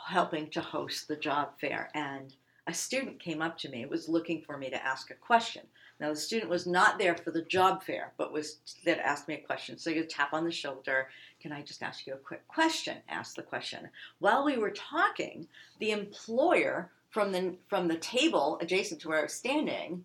helping 0.06 0.48
to 0.50 0.61
host 0.61 1.09
the 1.09 1.16
job 1.16 1.59
fair, 1.61 1.90
and 1.94 2.32
a 2.68 2.72
student 2.74 3.18
came 3.20 3.42
up 3.42 3.59
to 3.59 3.68
me, 3.68 3.82
it 3.82 3.90
was 3.90 4.09
looking 4.09 4.42
for 4.42 4.56
me 4.56 4.70
to 4.70 4.85
ask 4.85 5.11
a 5.11 5.14
question. 5.14 5.62
Now 5.98 6.11
the 6.11 6.16
student 6.16 6.50
was 6.50 6.66
not 6.66 6.98
there 6.98 7.16
for 7.16 7.30
the 7.30 7.42
job 7.42 7.82
fair, 7.82 8.12
but 8.18 8.32
was 8.32 8.59
there 8.85 8.96
to 8.96 9.06
ask 9.06 9.28
me 9.28 9.35
a 9.35 9.46
question. 9.46 9.78
So 9.78 9.90
you 9.90 10.04
tap 10.04 10.32
on 10.32 10.44
the 10.44 10.52
shoulder. 10.52 11.09
Can 11.40 11.52
I 11.52 11.62
just 11.62 11.82
ask 11.82 12.06
you 12.06 12.14
a 12.14 12.18
quick 12.18 12.46
question? 12.48 12.98
Ask 13.09 13.35
the 13.35 13.42
question. 13.42 13.88
While 14.18 14.44
we 14.44 14.59
were 14.59 14.70
talking, 14.70 15.48
the 15.80 15.92
employer 15.92 16.90
from 17.11 17.32
the 17.32 17.54
from 17.68 17.88
the 17.88 17.96
table 17.96 18.59
adjacent 18.61 19.00
to 19.00 19.09
where 19.09 19.20
I 19.20 19.22
was 19.22 19.32
standing 19.32 20.04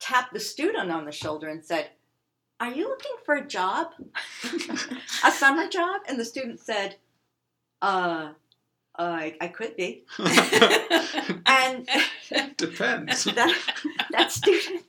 tapped 0.00 0.32
the 0.32 0.40
student 0.40 0.90
on 0.90 1.04
the 1.04 1.12
shoulder 1.12 1.48
and 1.48 1.64
said, 1.64 1.90
Are 2.60 2.70
you 2.70 2.88
looking 2.88 3.16
for 3.24 3.36
a 3.36 3.46
job? 3.46 3.88
a 5.24 5.30
summer 5.30 5.68
job? 5.68 6.02
And 6.08 6.18
the 6.18 6.24
student 6.24 6.60
said, 6.60 6.96
Uh, 7.80 8.32
uh 8.98 9.02
I, 9.02 9.36
I 9.40 9.48
could 9.48 9.76
be. 9.76 10.04
And 11.46 11.88
Depends. 12.56 13.24
that, 13.24 13.58
that 14.10 14.32
student 14.32 14.84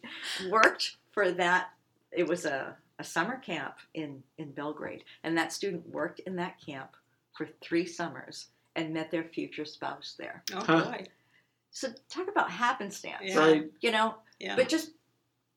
worked 0.49 0.97
for 1.11 1.31
that. 1.31 1.69
It 2.11 2.27
was 2.27 2.45
a, 2.45 2.75
a 2.97 3.03
summer 3.03 3.37
camp 3.37 3.75
in, 3.93 4.23
in 4.37 4.51
Belgrade. 4.51 5.03
And 5.23 5.37
that 5.37 5.51
student 5.53 5.87
worked 5.89 6.19
in 6.21 6.35
that 6.37 6.55
camp 6.65 6.91
for 7.37 7.47
three 7.61 7.85
summers 7.85 8.47
and 8.75 8.93
met 8.93 9.11
their 9.11 9.23
future 9.23 9.65
spouse 9.65 10.15
there. 10.17 10.43
oh 10.53 10.63
Huh. 10.65 10.83
boy. 10.85 11.05
So 11.71 11.89
talk 12.09 12.27
about 12.27 12.49
happenstance. 12.51 13.17
Yeah. 13.21 13.37
Right. 13.37 13.71
You 13.81 13.91
know, 13.91 14.15
Yeah. 14.39 14.55
but 14.55 14.69
just 14.69 14.91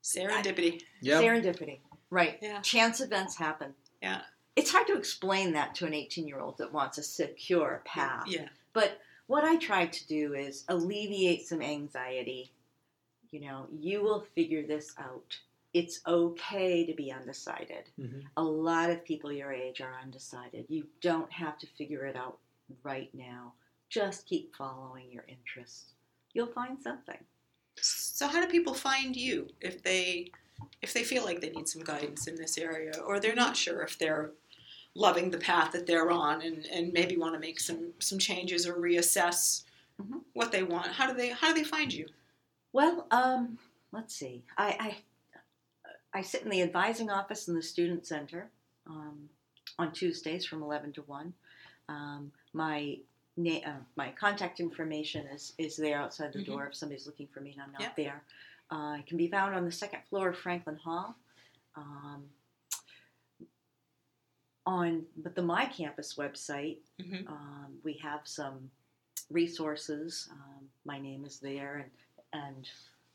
Serendipity. 0.03 0.83
Yep. 1.01 1.23
serendipity. 1.23 1.79
Right. 2.11 2.38
Yeah. 2.42 2.61
Chance 2.61 3.01
events 3.01 3.37
happen. 3.37 3.75
Yeah. 4.03 4.23
It's 4.57 4.71
hard 4.71 4.87
to 4.88 4.97
explain 4.99 5.53
that 5.53 5.75
to 5.77 5.87
an 5.87 5.95
18 5.95 6.27
year 6.27 6.40
old 6.40 6.59
that 6.59 6.73
wants 6.73 6.99
a 6.99 7.03
secure 7.03 7.83
path. 7.85 8.25
Yeah. 8.27 8.49
But 8.73 8.99
what 9.27 9.45
I 9.45 9.57
try 9.57 9.87
to 9.87 10.07
do 10.07 10.35
is 10.35 10.64
alleviate 10.68 11.47
some 11.47 11.62
anxiety. 11.62 12.53
You 13.33 13.40
know, 13.40 13.66
you 13.73 14.03
will 14.03 14.21
figure 14.35 14.64
this 14.66 14.95
out. 14.99 15.37
It's 15.75 16.01
okay 16.07 16.85
to 16.85 16.92
be 16.95 17.11
undecided. 17.11 17.88
Mhm. 17.99 18.25
A 18.37 18.42
lot 18.45 18.90
of 18.90 19.05
people 19.05 19.33
your 19.33 19.53
age 19.53 19.81
are 19.81 19.99
undecided. 20.01 20.66
You 20.68 20.87
don't 21.01 21.33
have 21.33 21.59
to 21.59 21.66
figure 21.66 22.05
it 22.07 22.14
out 22.14 22.38
right 22.83 23.12
now. 23.14 23.55
Just 23.88 24.27
keep 24.27 24.55
following 24.55 25.11
your 25.11 25.25
interests. 25.29 25.95
You'll 26.35 26.53
find 26.53 26.81
something. 26.83 27.18
So 27.77 28.27
how 28.27 28.40
do 28.42 28.49
people 28.49 28.75
find 28.75 29.16
you 29.16 29.49
if 29.61 29.83
they 29.83 30.31
if 30.83 30.92
they 30.92 31.03
feel 31.03 31.25
like 31.25 31.40
they 31.40 31.51
need 31.51 31.68
some 31.68 31.83
guidance 31.83 32.27
in 32.29 32.37
this 32.37 32.57
area 32.59 32.92
or 33.07 33.18
they're 33.18 33.35
not 33.35 33.57
sure 33.57 33.83
if 33.83 33.99
they're 33.99 34.31
loving 34.95 35.31
the 35.31 35.38
path 35.38 35.73
that 35.73 35.87
they're 35.87 36.11
on 36.11 36.42
and, 36.42 36.66
and 36.66 36.92
maybe 36.92 37.16
want 37.16 37.33
to 37.35 37.40
make 37.40 37.59
some 37.59 37.95
some 37.99 38.18
changes 38.18 38.66
or 38.66 38.75
reassess 38.75 39.64
Mhm. 40.01 40.23
what 40.35 40.53
they 40.53 40.62
want? 40.62 40.88
How 40.92 41.07
do 41.07 41.14
they 41.14 41.31
how 41.31 41.49
do 41.49 41.55
they 41.55 41.64
find 41.64 41.92
you? 41.92 42.09
Well, 42.72 43.06
um, 43.11 43.58
let's 43.92 44.14
see. 44.14 44.44
I, 44.56 44.76
I 46.14 46.18
I 46.18 46.22
sit 46.22 46.42
in 46.42 46.50
the 46.50 46.62
advising 46.62 47.11
office 47.11 47.48
in 47.48 47.54
the 47.54 47.62
student 47.62 48.06
center 48.06 48.50
um, 48.87 49.28
on 49.78 49.92
Tuesdays 49.92 50.44
from 50.46 50.62
eleven 50.62 50.92
to 50.94 51.02
one. 51.02 51.32
Um, 51.88 52.32
my 52.52 52.98
na- 53.37 53.61
uh, 53.66 53.80
my 53.96 54.11
contact 54.12 54.61
information 54.61 55.26
is 55.26 55.52
is 55.58 55.76
there 55.76 55.98
outside 55.98 56.32
the 56.32 56.40
Mhm. 56.40 56.46
door 56.46 56.66
if 56.66 56.74
somebody's 56.74 57.06
looking 57.06 57.28
for 57.28 57.40
me 57.40 57.52
and 57.52 57.62
I'm 57.62 57.72
not 57.72 57.80
Yeah. 57.82 57.92
there. 57.96 58.22
Uh, 58.70 58.96
it 58.98 59.06
can 59.06 59.18
be 59.18 59.28
found 59.28 59.54
on 59.54 59.64
the 59.66 59.72
second 59.72 60.00
floor 60.08 60.30
of 60.30 60.38
Franklin 60.38 60.76
Hall. 60.76 61.14
Um, 61.74 62.28
on 64.64 65.04
but 65.16 65.35
the 65.35 65.42
My 65.42 65.66
Campus 65.66 66.14
website, 66.14 66.78
Mhm. 67.00 67.26
um, 67.28 67.80
we 67.82 67.94
have 67.94 68.26
some 68.28 68.70
resources. 69.30 70.28
Um, 70.30 70.70
my 70.85 70.98
name 71.00 71.24
is 71.24 71.40
there, 71.40 71.76
and 71.78 71.90
and 72.33 72.68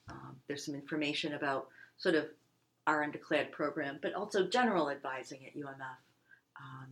um, 0.09 0.35
there's 0.47 0.65
some 0.65 0.75
information 0.75 1.33
about 1.33 1.67
sort 1.97 2.15
of 2.15 2.25
our 2.85 3.03
undeclared 3.03 3.51
program, 3.51 3.99
but 4.01 4.13
also 4.13 4.47
general 4.47 4.89
advising 4.89 5.45
at 5.45 5.55
UMF. 5.55 5.97
Um, 6.59 6.87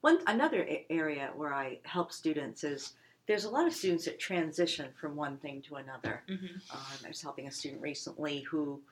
one 0.00 0.18
another 0.26 0.62
a- 0.62 0.86
area 0.90 1.30
where 1.34 1.52
I 1.52 1.78
help 1.84 2.12
students 2.12 2.62
is 2.62 2.92
there's 3.26 3.44
a 3.44 3.50
lot 3.50 3.66
of 3.66 3.72
students 3.72 4.04
that 4.04 4.18
transition 4.20 4.88
from 5.00 5.16
one 5.16 5.38
thing 5.38 5.62
to 5.62 5.76
another. 5.76 6.22
Mhm. 6.28 6.60
Um, 6.72 6.80
I 7.04 7.08
was 7.08 7.22
helping 7.22 7.46
a 7.48 7.50
student 7.50 7.80
recently 7.82 8.40
who 8.40 8.82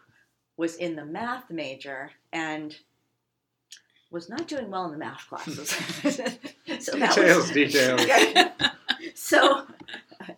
was 0.57 0.77
in 0.77 0.97
the 0.97 1.05
math 1.05 1.51
major 1.51 2.11
and 2.33 2.77
was 4.11 4.29
not 4.29 4.47
doing 4.49 4.71
well 4.71 4.85
in 4.87 4.93
the 4.93 4.99
math 4.99 5.27
classes. 5.29 5.71
so 6.81 6.93
Details, 6.99 7.37
was, 7.37 7.51
details. 7.51 8.07
Yeah. 8.07 8.53
so 9.15 9.67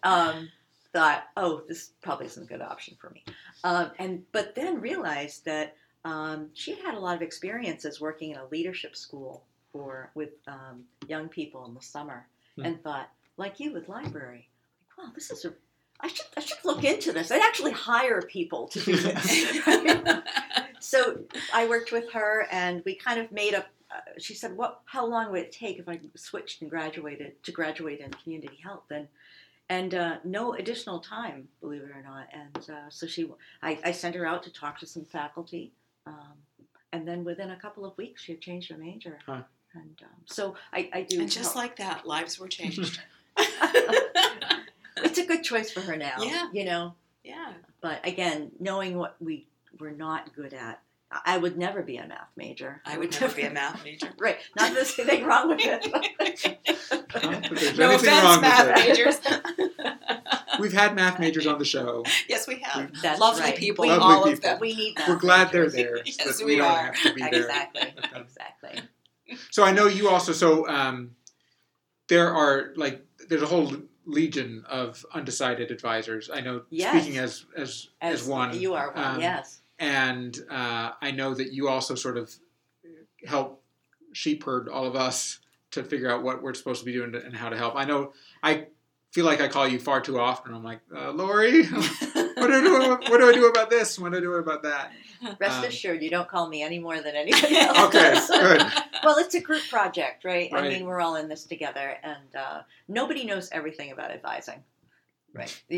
um, 0.03 0.49
thought, 0.95 1.25
oh, 1.37 1.63
this 1.69 1.91
probably 2.01 2.27
isn't 2.27 2.45
a 2.45 2.47
good 2.47 2.63
option 2.63 2.97
for 2.99 3.11
me. 3.11 3.23
Um, 3.65 3.91
and 3.99 4.23
but 4.33 4.55
then 4.55 4.81
realized 4.81 5.45
that 5.45 5.77
um, 6.07 6.49
she 6.55 6.75
had 6.77 6.95
a 6.95 6.99
lot 6.99 7.17
of 7.17 7.23
experiences 7.23 8.01
working 8.01 8.31
in 8.31 8.39
a 8.39 8.47
leadership 8.47 8.97
school 8.97 9.45
for 9.73 10.11
with 10.15 10.31
um, 10.49 10.85
young 11.09 11.29
people 11.29 11.67
in 11.67 11.75
the 11.75 11.83
summer, 11.83 12.27
Hmm. 12.57 12.67
and 12.67 12.83
thought, 12.85 13.09
like 13.37 13.59
you 13.59 13.73
with 13.73 13.89
library, 13.89 14.49
like, 14.89 15.07
wow, 15.07 15.13
this 15.15 15.31
is 15.33 15.45
a 15.45 15.53
I 16.01 16.09
should 16.09 16.27
I 16.37 16.41
should 16.41 16.65
look 16.65 16.85
into 16.85 17.13
this. 17.13 17.31
I'd 17.33 17.43
actually 17.43 17.73
hire 17.73 18.23
people 18.23 18.69
to 18.69 18.81
do 18.81 18.97
this. 19.09 19.63
so 20.81 21.21
I 21.53 21.67
worked 21.69 21.91
with 21.93 22.13
her, 22.13 22.47
and 22.51 22.83
we 22.85 22.95
kind 22.95 23.19
of 23.21 23.33
made 23.33 23.55
a 23.55 23.65
Uh, 23.95 24.01
she 24.19 24.35
said, 24.35 24.57
"What? 24.57 24.81
How 24.95 25.05
long 25.07 25.31
would 25.33 25.43
it 25.43 25.53
take 25.53 25.79
if 25.79 25.89
I 25.89 26.01
switched 26.17 26.63
and 26.63 26.71
graduated 26.71 27.31
to 27.47 27.53
graduate 27.53 28.01
in 28.01 28.11
community 28.23 28.59
health?" 28.63 28.89
And 28.91 29.07
and 29.69 29.95
uh, 29.95 30.17
no 30.25 30.55
additional 30.55 30.99
time, 31.01 31.49
believe 31.61 31.83
it 31.83 31.91
or 31.91 32.03
not. 32.03 32.29
And 32.33 32.71
uh, 32.71 32.91
so 32.91 33.07
she, 33.07 33.31
I, 33.63 33.79
I 33.85 33.93
sent 33.93 34.15
her 34.15 34.27
out 34.27 34.43
to 34.45 34.53
talk 34.53 34.79
to 34.81 34.87
some 34.87 35.05
faculty, 35.05 35.73
um, 36.07 36.35
and 36.93 37.09
then 37.09 37.25
within 37.25 37.51
a 37.51 37.57
couple 37.57 37.85
of 37.85 37.97
weeks, 37.97 38.23
she 38.23 38.33
had 38.33 38.41
changed 38.41 38.71
her 38.71 38.79
major. 38.79 39.19
Huh. 39.27 39.43
And 39.75 40.01
um, 40.03 40.21
so 40.27 40.55
I, 40.73 40.91
I 40.93 41.03
do. 41.03 41.21
And 41.21 41.31
just 41.31 41.55
help- 41.55 41.57
like 41.57 41.77
that, 41.77 42.07
lives 42.07 42.39
were 42.39 42.49
changed. 42.49 43.01
it's 44.99 45.19
a 45.19 45.27
good 45.27 45.43
choice 45.43 45.71
for 45.73 45.81
her 45.81 45.97
now. 45.97 46.17
Yeah. 46.21 46.49
you 46.53 46.65
know. 46.65 46.95
yeah. 47.25 47.53
But 47.81 48.07
again, 48.07 48.53
knowing 48.61 48.97
what 48.97 49.17
we 49.21 49.49
were 49.79 49.91
not 49.91 50.35
good 50.35 50.55
at, 50.55 50.81
I 51.25 51.35
I 51.35 51.39
would 51.39 51.57
never 51.57 51.83
be 51.83 51.97
a 51.97 52.07
math 52.07 52.31
major. 52.37 52.83
I 52.85 52.99
would 52.99 53.13
never 53.21 53.35
be 53.35 53.43
a 53.43 53.51
math 53.51 53.83
major. 53.85 54.09
Right. 54.19 54.37
Not 54.57 54.69
that 54.71 54.75
there's 54.75 54.99
anything 54.99 55.25
wrong 55.27 55.49
with 55.49 55.61
it. 55.63 55.91
Not 55.93 56.03
that 56.13 57.51
there's 57.55 57.79
no 57.79 57.91
anything 57.91 58.09
offense, 58.09 58.25
wrong 58.25 58.41
math 58.41 58.67
with 58.67 58.77
it. 58.77 58.89
majors. 58.89 59.99
We've 60.61 60.73
had 60.73 60.95
math 60.95 61.19
majors 61.19 61.47
on 61.47 61.59
the 61.59 61.65
show. 61.65 62.05
yes, 62.29 62.47
we 62.47 62.61
have. 62.61 62.91
That's 63.03 63.21
Lovely 63.21 63.43
right. 63.43 63.57
people, 63.57 63.87
Lovely 63.87 64.03
all 64.05 64.29
of 64.33 64.41
them. 64.41 64.59
we 64.61 64.75
need 64.75 64.97
them. 64.97 65.09
We're 65.09 65.17
glad 65.17 65.51
they're 65.53 65.69
there. 65.69 65.99
Yes, 66.05 66.17
so 66.23 66.31
that 66.31 66.47
we 66.47 66.57
don't 66.57 66.71
are. 66.71 66.93
have 66.93 67.03
to 67.03 67.13
be. 67.15 67.23
Exactly. 67.23 67.93
with. 67.97 68.05
Exactly. 68.15 68.81
So 69.51 69.65
I 69.65 69.73
know 69.73 69.87
you 69.87 70.09
also. 70.09 70.33
So 70.33 70.69
um, 70.69 71.17
there 72.09 72.33
are 72.33 72.73
like 72.77 73.05
there's 73.29 73.43
a 73.43 73.47
whole 73.47 73.73
legion 74.07 74.65
of 74.69 75.05
undecided 75.13 75.71
advisors. 75.71 76.31
I 76.33 76.41
know. 76.41 76.63
Yes. 76.71 77.03
Speaking 77.03 77.19
as 77.19 77.47
as 77.57 77.89
as, 78.01 78.23
As 78.23 78.29
one, 78.29 78.59
You 78.59 78.75
are 78.75 78.93
one. 78.93 79.05
um, 79.05 79.21
yes. 79.21 79.61
And 79.85 80.39
uh, 80.51 80.93
I 81.03 81.11
know 81.11 81.35
that 81.35 81.53
you 81.53 81.69
also 81.69 81.95
sort 81.95 82.17
of 82.17 82.35
help 83.27 83.63
sheep 84.13 84.45
herd 84.45 84.69
all 84.69 84.87
of 84.87 84.97
us 84.97 85.41
to 85.73 85.83
figure 85.85 86.11
out 86.11 86.23
what 86.23 86.43
we're 86.43 86.55
supposed 86.55 86.81
to 86.81 86.87
be 86.87 86.93
doing 86.93 87.13
to, 87.13 87.23
and 87.23 87.37
how 87.37 87.51
to 87.51 87.57
help. 87.57 87.77
I 87.77 87.85
know 87.85 88.13
I 88.43 88.69
feel 89.13 89.27
like 89.27 89.43
I 89.43 89.49
call 89.49 89.69
you 89.69 89.79
far 89.79 90.01
too 90.01 90.19
often. 90.19 90.55
I'm 90.55 90.65
like, 90.65 90.81
uh, 90.95 91.11
Lori, 91.11 91.67
what 91.67 92.13
do 92.13 92.55
I 92.55 92.61
do? 92.63 93.11
What 93.11 93.19
do 93.19 93.29
I 93.29 93.33
do 93.35 93.47
about 93.47 93.69
this? 93.69 93.99
What 93.99 94.13
do 94.13 94.19
I 94.19 94.21
do 94.21 94.33
about 94.35 94.63
that? 94.63 94.93
Rest 95.39 95.59
um, 95.59 95.65
assured, 95.65 96.03
you 96.03 96.11
don't 96.11 96.29
call 96.29 96.49
me 96.49 96.63
any 96.63 96.79
more 96.79 97.01
than 97.01 97.15
anybody 97.15 97.57
else. 97.59 97.79
Okay, 97.95 98.15
good. 98.29 98.63
Well, 99.03 99.19
it's 99.19 99.35
a 99.35 99.41
group 99.41 99.63
project, 99.69 100.25
right? 100.25 100.51
I 100.53 100.69
mean, 100.69 100.87
we're 100.87 101.01
all 101.01 101.17
in 101.17 101.29
this 101.29 101.45
together, 101.45 101.97
and 102.03 102.37
uh, 102.37 102.63
nobody 102.89 103.25
knows 103.25 103.51
everything 103.53 103.93
about 103.93 104.11
advising. 104.11 104.63
Right. 105.35 105.63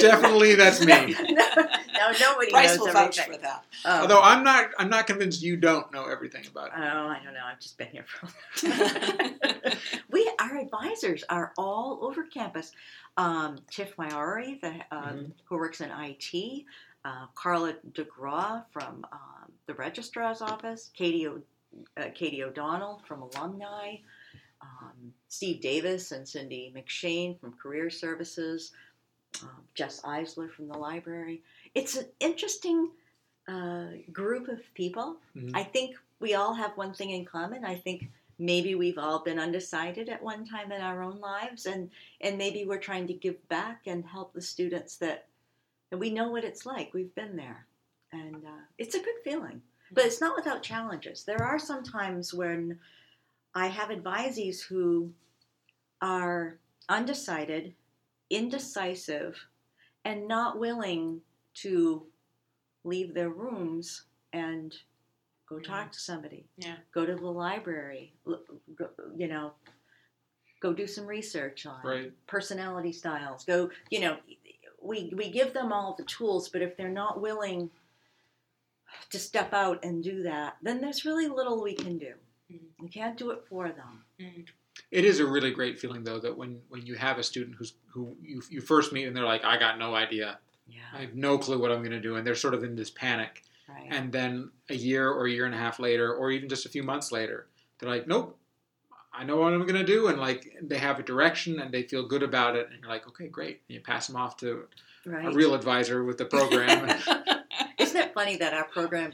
right. 0.00 0.10
Definitely, 0.10 0.54
that's 0.54 0.80
me. 0.84 0.86
no, 1.30 1.34
no, 1.34 2.12
nobody 2.20 2.50
Bryce 2.50 2.70
knows 2.76 2.78
will 2.86 2.92
vouch 2.92 3.18
everything. 3.18 3.40
for 3.40 3.46
that. 3.46 3.64
Um, 3.84 4.00
Although 4.02 4.20
I'm 4.22 4.42
not, 4.44 4.70
I'm 4.78 4.88
not 4.90 5.06
convinced 5.06 5.42
you 5.42 5.56
don't 5.56 5.92
know 5.92 6.04
everything 6.06 6.46
about 6.46 6.68
it. 6.68 6.72
Oh, 6.76 6.80
I 7.08 7.20
don't 7.24 7.34
know. 7.34 7.44
I've 7.44 7.60
just 7.60 7.76
been 7.78 7.88
here 7.88 8.04
for. 8.06 8.28
we 10.10 10.30
our 10.40 10.58
advisors 10.58 11.24
are 11.28 11.52
all 11.58 11.98
over 12.02 12.24
campus. 12.24 12.72
Um, 13.16 13.58
Tiff 13.70 13.96
Maori, 13.98 14.58
the, 14.62 14.74
um, 14.90 15.02
Mhm. 15.18 15.32
who 15.44 15.56
works 15.56 15.80
in 15.80 15.90
IT, 15.90 16.64
uh, 17.04 17.26
Carla 17.34 17.74
DeGraw 17.92 18.64
from 18.70 19.04
um, 19.12 19.52
the 19.66 19.74
registrar's 19.74 20.40
office, 20.40 20.90
Katie 20.94 21.26
o, 21.26 21.42
uh, 21.96 22.04
Katie 22.14 22.44
O'Donnell 22.44 23.02
from 23.06 23.22
alumni, 23.22 23.96
um, 24.62 25.12
Steve 25.28 25.60
Davis 25.60 26.12
and 26.12 26.26
Cindy 26.28 26.72
McShane 26.76 27.38
from 27.40 27.52
career 27.54 27.90
services, 27.90 28.72
um, 29.42 29.50
Jess 29.74 30.00
Eisler 30.02 30.50
from 30.50 30.68
the 30.68 30.76
library. 30.78 31.42
It's 31.74 31.96
an 31.96 32.06
interesting 32.20 32.90
uh, 33.46 33.86
group 34.12 34.48
of 34.48 34.60
people. 34.74 35.16
Mhm. 35.36 35.52
I 35.54 35.62
think 35.64 35.96
we 36.20 36.34
all 36.34 36.54
have 36.54 36.76
one 36.76 36.92
thing 36.92 37.10
in 37.10 37.24
common. 37.24 37.64
I 37.64 37.76
think 37.76 38.10
maybe 38.38 38.74
we've 38.74 38.98
all 38.98 39.20
been 39.20 39.38
undecided 39.38 40.08
at 40.08 40.22
one 40.22 40.44
time 40.44 40.70
in 40.72 40.80
our 40.82 41.02
own 41.02 41.18
lives, 41.20 41.66
and 41.66 41.90
and 42.20 42.36
maybe 42.36 42.64
we're 42.64 42.78
trying 42.78 43.06
to 43.06 43.14
give 43.14 43.48
back 43.48 43.86
and 43.86 44.04
help 44.04 44.32
the 44.32 44.42
students 44.42 44.96
that, 44.98 45.26
that 45.90 45.98
we 45.98 46.10
know 46.10 46.30
what 46.30 46.44
it's 46.44 46.66
like. 46.66 46.92
We've 46.92 47.14
been 47.14 47.36
there, 47.36 47.66
and 48.12 48.44
uh, 48.44 48.64
it's 48.76 48.94
a 48.94 49.00
good 49.02 49.16
feeling. 49.24 49.62
But 49.90 50.04
it's 50.04 50.20
not 50.20 50.36
without 50.36 50.62
challenges. 50.62 51.24
There 51.24 51.42
are 51.42 51.58
some 51.58 51.82
times 51.82 52.34
when 52.34 52.78
I 53.54 53.68
have 53.68 53.88
advisees 53.88 54.60
who 54.60 55.10
are 56.02 56.58
undecided, 56.90 57.74
indecisive, 58.30 59.38
and 60.04 60.26
not 60.28 60.58
willing 60.58 61.20
to 61.54 62.06
leave 62.84 63.14
their 63.14 63.30
rooms 63.30 64.04
and 64.32 64.76
go 65.48 65.58
talk 65.58 65.92
to 65.92 65.98
somebody. 65.98 66.46
Yeah. 66.56 66.76
Go 66.92 67.04
to 67.06 67.14
the 67.14 67.26
library. 67.26 68.12
Go, 68.24 68.90
you 69.16 69.28
know, 69.28 69.52
go 70.60 70.72
do 70.72 70.86
some 70.86 71.06
research 71.06 71.66
on 71.66 71.80
Right. 71.84 72.26
personality 72.26 72.92
styles. 72.92 73.44
Go, 73.44 73.70
you 73.90 74.00
know, 74.00 74.18
we 74.80 75.12
we 75.16 75.30
give 75.30 75.52
them 75.52 75.72
all 75.72 75.94
the 75.94 76.04
tools, 76.04 76.48
but 76.48 76.62
if 76.62 76.76
they're 76.76 76.88
not 76.88 77.20
willing 77.20 77.70
to 79.10 79.18
step 79.18 79.52
out 79.52 79.84
and 79.84 80.02
do 80.02 80.22
that, 80.22 80.56
then 80.62 80.80
there's 80.80 81.04
really 81.04 81.28
little 81.28 81.62
we 81.62 81.74
can 81.74 81.98
do. 81.98 82.14
Mhm. 82.50 82.68
We 82.78 82.88
can't 82.88 83.16
do 83.18 83.30
it 83.30 83.44
for 83.48 83.70
them. 83.72 84.04
It 84.90 85.04
is 85.04 85.20
a 85.20 85.26
really 85.26 85.50
great 85.50 85.78
feeling 85.78 86.04
though 86.04 86.18
that 86.20 86.36
when 86.36 86.60
when 86.68 86.86
you 86.86 86.94
have 86.94 87.18
a 87.18 87.22
student 87.22 87.56
who's 87.56 87.74
who 87.88 88.16
you 88.22 88.42
you 88.50 88.60
first 88.60 88.92
meet 88.92 89.06
and 89.06 89.16
they're 89.16 89.24
like, 89.24 89.44
I 89.44 89.58
got 89.58 89.78
no 89.78 89.94
idea, 89.94 90.38
Yeah. 90.66 90.80
I 90.94 91.00
have 91.02 91.14
no 91.14 91.38
clue 91.38 91.58
what 91.60 91.70
I'm 91.70 91.78
going 91.78 91.90
to 91.92 92.00
do, 92.00 92.16
and 92.16 92.26
they're 92.26 92.34
sort 92.34 92.54
of 92.54 92.64
in 92.64 92.74
this 92.76 92.90
panic. 92.90 93.44
Right. 93.68 93.88
And 93.90 94.10
then 94.10 94.50
a 94.70 94.74
year 94.74 95.10
or 95.10 95.26
a 95.26 95.30
year 95.30 95.44
and 95.44 95.54
a 95.54 95.58
half 95.58 95.78
later, 95.78 96.14
or 96.14 96.30
even 96.30 96.48
just 96.48 96.64
a 96.64 96.70
few 96.70 96.82
months 96.82 97.12
later, 97.12 97.48
they're 97.78 97.90
like, 97.90 98.06
nope, 98.06 98.38
I 99.12 99.24
know 99.24 99.36
what 99.36 99.52
I'm 99.52 99.60
going 99.62 99.74
to 99.74 99.84
do. 99.84 100.08
And 100.08 100.18
like 100.18 100.56
they 100.62 100.78
have 100.78 100.98
a 100.98 101.02
direction 101.02 101.60
and 101.60 101.72
they 101.72 101.82
feel 101.82 102.06
good 102.06 102.22
about 102.22 102.56
it. 102.56 102.68
And 102.70 102.80
you're 102.80 102.88
like, 102.88 103.06
okay, 103.08 103.28
great. 103.28 103.60
And 103.68 103.74
you 103.74 103.80
pass 103.80 104.06
them 104.06 104.16
off 104.16 104.36
to 104.38 104.64
right. 105.04 105.26
a 105.26 105.32
real 105.32 105.54
advisor 105.54 106.04
with 106.04 106.18
the 106.18 106.24
program. 106.24 106.88
Isn't 107.78 107.96
it 107.96 108.14
funny 108.14 108.36
that 108.36 108.54
our 108.54 108.64
program, 108.64 109.12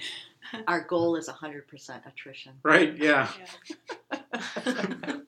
our 0.66 0.82
goal 0.82 1.16
is 1.16 1.28
100% 1.28 2.06
attrition? 2.06 2.52
right? 2.62 2.96
Yeah. 2.96 3.28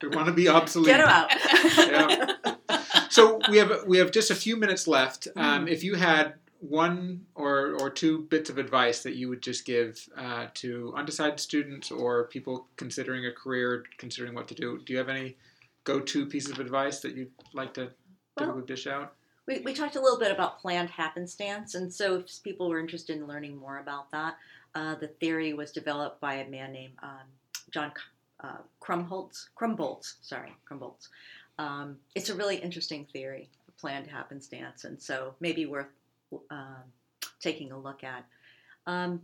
we 0.03 0.09
want 0.09 0.27
to 0.27 0.33
be 0.33 0.49
obsolete. 0.49 0.89
Get 0.89 0.99
them 0.99 1.09
out. 1.09 1.31
Yeah. 1.77 2.87
So 3.11 3.41
we 3.51 3.57
have 3.59 3.85
we 3.87 3.99
have 3.99 4.11
just 4.11 4.31
a 4.31 4.35
few 4.35 4.57
minutes 4.57 4.87
left. 4.87 5.29
Um, 5.37 5.67
Mhm. 5.67 5.71
If 5.71 5.83
you 5.85 5.95
had 5.95 6.35
one 6.61 7.27
or, 7.35 7.77
or 7.81 7.91
two 7.91 8.23
bits 8.23 8.51
of 8.51 8.59
advice 8.59 9.03
that 9.03 9.15
you 9.15 9.29
would 9.29 9.43
just 9.43 9.65
give 9.65 10.09
uh, 10.17 10.47
to 10.55 10.93
undecided 10.97 11.39
students 11.39 11.91
or 11.91 12.25
people 12.29 12.67
considering 12.77 13.27
a 13.27 13.33
career, 13.33 13.85
considering 13.99 14.35
what 14.35 14.49
to 14.49 14.55
do, 14.55 14.81
do 14.85 14.93
you 14.93 14.99
have 14.99 15.09
any 15.09 15.37
go-to 15.85 16.27
pieces 16.27 16.53
of 16.53 16.59
advice 16.59 17.01
that 17.01 17.15
you'd 17.15 17.31
like 17.53 17.75
to 17.75 17.91
Well, 18.39 18.61
dish 18.63 18.87
out? 18.87 19.15
We, 19.47 19.61
we 19.61 19.75
talked 19.75 19.97
a 19.97 20.01
little 20.01 20.19
bit 20.19 20.33
about 20.33 20.59
planned 20.59 20.91
happenstance, 20.91 21.75
and 21.75 21.93
so 21.93 22.17
if 22.17 22.43
people 22.43 22.69
were 22.69 22.81
interested 22.81 23.17
in 23.17 23.27
learning 23.27 23.57
more 23.57 23.79
about 23.79 24.11
that, 24.11 24.37
uh, 24.75 24.97
the 24.97 25.09
theory 25.09 25.53
was 25.55 25.71
developed 25.73 26.21
by 26.21 26.35
a 26.35 26.49
man 26.49 26.73
named 26.73 26.95
um, 27.03 27.27
John 27.71 27.93
uh, 28.41 28.59
Krumholtz. 28.81 29.49
Krumboltz, 29.59 30.15
sorry, 30.23 30.55
Krumboltz. 30.71 31.09
Um, 31.59 31.97
it's 32.15 32.29
a 32.29 32.35
really 32.35 32.57
interesting 32.57 33.07
theory, 33.13 33.49
planned 33.79 34.07
happenstance, 34.07 34.85
and 34.85 35.01
so 35.01 35.35
maybe 35.41 35.67
worth 35.67 35.87
um, 36.51 36.85
taking 37.41 37.73
a 37.73 37.79
look 37.79 38.05
at. 38.05 38.25
Um, 38.87 39.23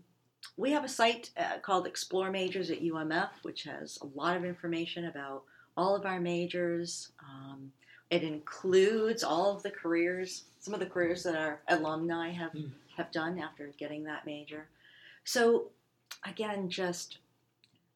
we 0.57 0.71
have 0.73 0.85
a 0.85 0.89
site 0.89 1.31
uh, 1.37 1.59
called 1.63 1.87
Explore 1.87 2.31
Majors 2.31 2.71
at 2.71 2.83
UMF, 2.83 3.31
which 3.43 3.65
has 3.65 3.99
a 4.03 4.07
lot 4.19 4.37
of 4.37 4.45
information 4.45 5.07
about 5.07 5.45
all 5.77 5.95
of 5.95 6.05
our 6.05 6.21
majors. 6.21 7.13
Um, 7.23 7.73
it 8.11 8.23
includes 8.23 9.23
all 9.23 9.55
of 9.57 9.63
the 9.63 9.71
careers, 9.71 10.45
some 10.59 10.75
of 10.75 10.81
the 10.81 10.87
careers 10.87 11.23
that 11.23 11.35
our 11.37 11.61
alumni 11.69 12.31
have, 12.31 12.53
Hmm. 12.53 12.69
have 12.97 13.11
done 13.13 13.39
after 13.39 13.69
getting 13.79 14.05
that 14.05 14.27
major. 14.27 14.69
So, 15.25 15.71
again, 16.27 16.69
just 16.69 17.19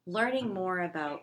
learning 0.07 0.53
more 0.53 0.81
about 0.81 1.23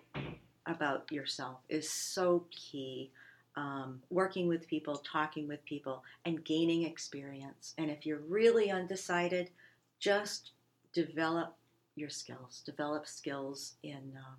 about 0.66 1.12
yourself 1.12 1.60
is 1.70 1.90
so 1.90 2.46
key. 2.52 3.12
Um, 3.56 4.02
working 4.10 4.48
with 4.48 4.68
people, 4.68 4.96
talking 4.98 5.48
with 5.48 5.64
people, 5.64 6.04
and 6.26 6.44
gaining 6.44 6.84
experience. 6.86 7.76
And 7.78 7.92
if 7.92 8.04
you're 8.04 8.22
really 8.28 8.72
undecided, 8.72 9.52
just 10.00 10.52
develop 10.92 11.56
your 11.96 12.10
skills. 12.10 12.64
Develop 12.66 13.06
skills 13.06 13.74
in 13.84 14.18
um, 14.18 14.38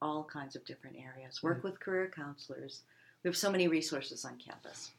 all 0.00 0.22
kinds 0.22 0.54
of 0.54 0.64
different 0.64 0.96
areas. 0.96 1.42
Work 1.42 1.64
with 1.64 1.80
career 1.80 2.08
counselors. 2.14 2.82
We 3.24 3.28
have 3.28 3.36
so 3.36 3.50
many 3.50 3.66
resources 3.66 4.24
on 4.24 4.36
campus. 4.38 4.92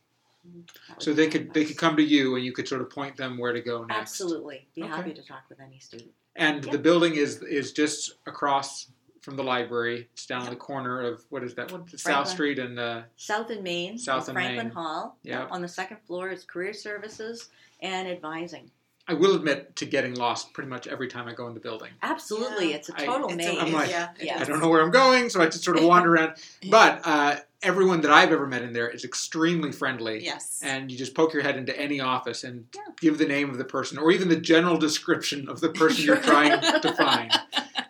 So 0.98 1.14
they 1.14 1.28
could 1.28 1.54
they 1.54 1.64
could 1.66 1.78
come 1.78 1.96
to 1.96 2.04
you 2.04 2.36
and 2.36 2.44
you 2.44 2.52
could 2.52 2.68
sort 2.68 2.82
of 2.82 2.90
point 2.90 3.16
them 3.16 3.38
where 3.38 3.54
to 3.54 3.62
go 3.62 3.86
next. 3.86 4.02
absolutely 4.02 4.68
be 4.76 4.82
Okay. 4.84 4.92
happy 4.92 5.14
to 5.14 5.22
talk 5.24 5.44
with 5.50 5.60
any 5.60 5.80
student. 5.80 6.12
And 6.36 6.66
Yeah. 6.66 6.72
the 6.72 6.78
building 6.78 7.16
is 7.16 7.42
is 7.44 7.74
just 7.74 8.14
across 8.26 8.92
from 9.22 9.36
the 9.36 9.44
library. 9.44 10.10
It's 10.14 10.26
down 10.26 10.44
on 10.44 10.50
the 10.50 10.56
corner 10.56 11.02
of 11.02 11.24
what 11.30 11.44
is 11.44 11.54
that? 11.56 11.72
What 11.72 11.90
South 12.00 12.28
Street 12.28 12.58
and 12.58 12.80
uh, 12.80 13.04
South 13.18 13.50
and 13.50 13.64
Main, 13.64 13.98
South 13.98 14.28
and 14.28 14.36
Franklin 14.36 14.68
Main. 14.68 14.74
Hall. 14.76 15.18
Yeah. 15.24 15.48
On 15.52 15.62
the 15.62 15.68
second 15.68 15.98
floor 16.08 16.30
is 16.30 16.44
career 16.44 16.74
services 16.74 17.50
and 17.82 18.08
advising. 18.08 18.72
I 19.08 19.14
will 19.14 19.36
admit 19.36 19.76
to 19.78 19.86
getting 19.86 20.14
lost 20.16 20.54
pretty 20.54 20.70
much 20.70 20.88
every 20.88 21.08
time 21.08 21.28
I 21.28 21.34
go 21.34 21.48
in 21.48 21.54
the 21.54 21.60
building. 21.60 21.90
Absolutely, 22.02 22.70
Yeah. 22.70 22.76
it's 22.78 22.90
a 22.90 22.94
total 22.94 23.28
It's 23.30 23.38
maze. 23.38 23.58
a, 23.58 23.62
I'm 23.62 23.74
like, 23.74 23.90
yeah, 23.90 24.10
yeah. 24.22 24.40
I 24.40 24.44
don't 24.44 24.60
know 24.60 24.70
where 24.70 24.82
I'm 24.82 24.92
going, 24.92 25.30
so 25.30 25.42
I 25.42 25.46
just 25.46 25.64
sort 25.64 25.78
of 25.78 25.84
wander 25.84 26.14
around. 26.16 26.36
But 26.70 27.02
uh, 27.04 27.36
everyone 27.64 28.02
that 28.02 28.12
I've 28.12 28.32
ever 28.32 28.46
met 28.48 28.62
in 28.62 28.74
there 28.74 28.90
is 28.90 29.04
extremely 29.04 29.72
friendly. 29.72 30.24
Yes. 30.24 30.60
And 30.64 30.92
you 30.92 30.98
just 30.98 31.16
poke 31.16 31.34
your 31.34 31.44
head 31.44 31.58
into 31.58 31.78
any 31.78 32.00
office 32.00 32.44
and 32.44 32.66
Yeah. 32.76 32.82
give 33.00 33.18
the 33.18 33.26
name 33.28 33.50
of 33.50 33.58
the 33.58 33.66
person 33.66 33.98
or 33.98 34.12
even 34.12 34.30
the 34.30 34.36
general 34.40 34.78
description 34.78 35.50
of 35.50 35.60
the 35.62 35.70
person 35.82 36.06
you're 36.06 36.18
trying 36.18 36.60
to 36.82 36.94
find. 36.94 37.32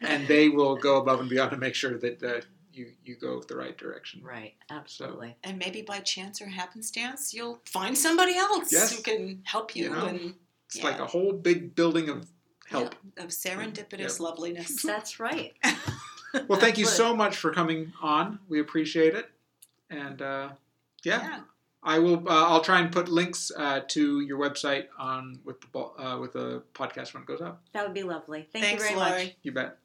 And 0.03 0.27
they 0.27 0.49
will 0.49 0.75
go 0.75 0.97
above 0.97 1.19
and 1.21 1.29
beyond 1.29 1.51
to 1.51 1.57
make 1.57 1.75
sure 1.75 1.97
that 1.99 2.21
uh, 2.23 2.41
you, 2.73 2.91
you 3.05 3.15
go 3.15 3.39
the 3.41 3.55
right 3.55 3.77
direction. 3.77 4.21
Right, 4.23 4.55
absolutely. 4.69 5.37
and 5.43 5.57
maybe 5.59 5.83
by 5.83 5.99
chance 5.99 6.41
or 6.41 6.47
happenstance, 6.47 7.33
you'll 7.33 7.61
find 7.65 7.95
somebody 7.97 8.35
else 8.35 8.71
Yes. 8.73 8.93
who 8.95 9.03
can 9.03 9.41
help 9.45 9.75
you, 9.75 9.83
You 9.85 9.89
know, 9.91 10.05
and 10.07 10.33
It's 10.73 10.77
Yeah. 10.81 10.89
like 10.89 10.99
a 10.99 11.05
whole 11.05 11.33
big 11.33 11.75
building 11.75 12.07
of 12.07 12.25
help. 12.67 12.95
yeah, 13.17 13.23
of 13.25 13.29
serendipitous 13.31 13.99
Yep. 13.99 14.19
loveliness. 14.21 14.81
That's 14.83 15.19
right. 15.19 15.53
Well, 16.47 16.57
thank 16.61 16.77
you 16.77 16.85
Good. 16.85 16.91
so 16.93 17.13
much 17.13 17.35
for 17.35 17.51
coming 17.51 17.91
on. 18.01 18.39
We 18.47 18.61
appreciate 18.61 19.15
it. 19.15 19.29
And 19.89 20.21
uh, 20.21 20.51
yeah, 21.03 21.21
Yeah. 21.21 21.39
I 21.83 21.99
will. 21.99 22.19
Uh, 22.25 22.45
I'll 22.47 22.61
try 22.63 22.79
and 22.79 22.89
put 22.89 23.09
links 23.09 23.51
uh, 23.57 23.81
to 23.89 24.21
your 24.21 24.39
website 24.39 24.85
on 24.97 25.41
with 25.43 25.57
the 25.59 25.79
uh, 26.01 26.17
with 26.19 26.31
the 26.31 26.63
podcast 26.73 27.13
when 27.13 27.23
it 27.23 27.27
goes 27.27 27.41
up. 27.41 27.61
That 27.73 27.83
would 27.83 27.93
be 27.93 28.03
lovely. 28.03 28.47
Thank 28.53 28.63
Thanks, 28.63 28.81
you 28.83 28.95
very 28.95 28.99
Lori. 28.99 29.23
much. 29.25 29.35
You 29.43 29.51
bet. 29.51 29.77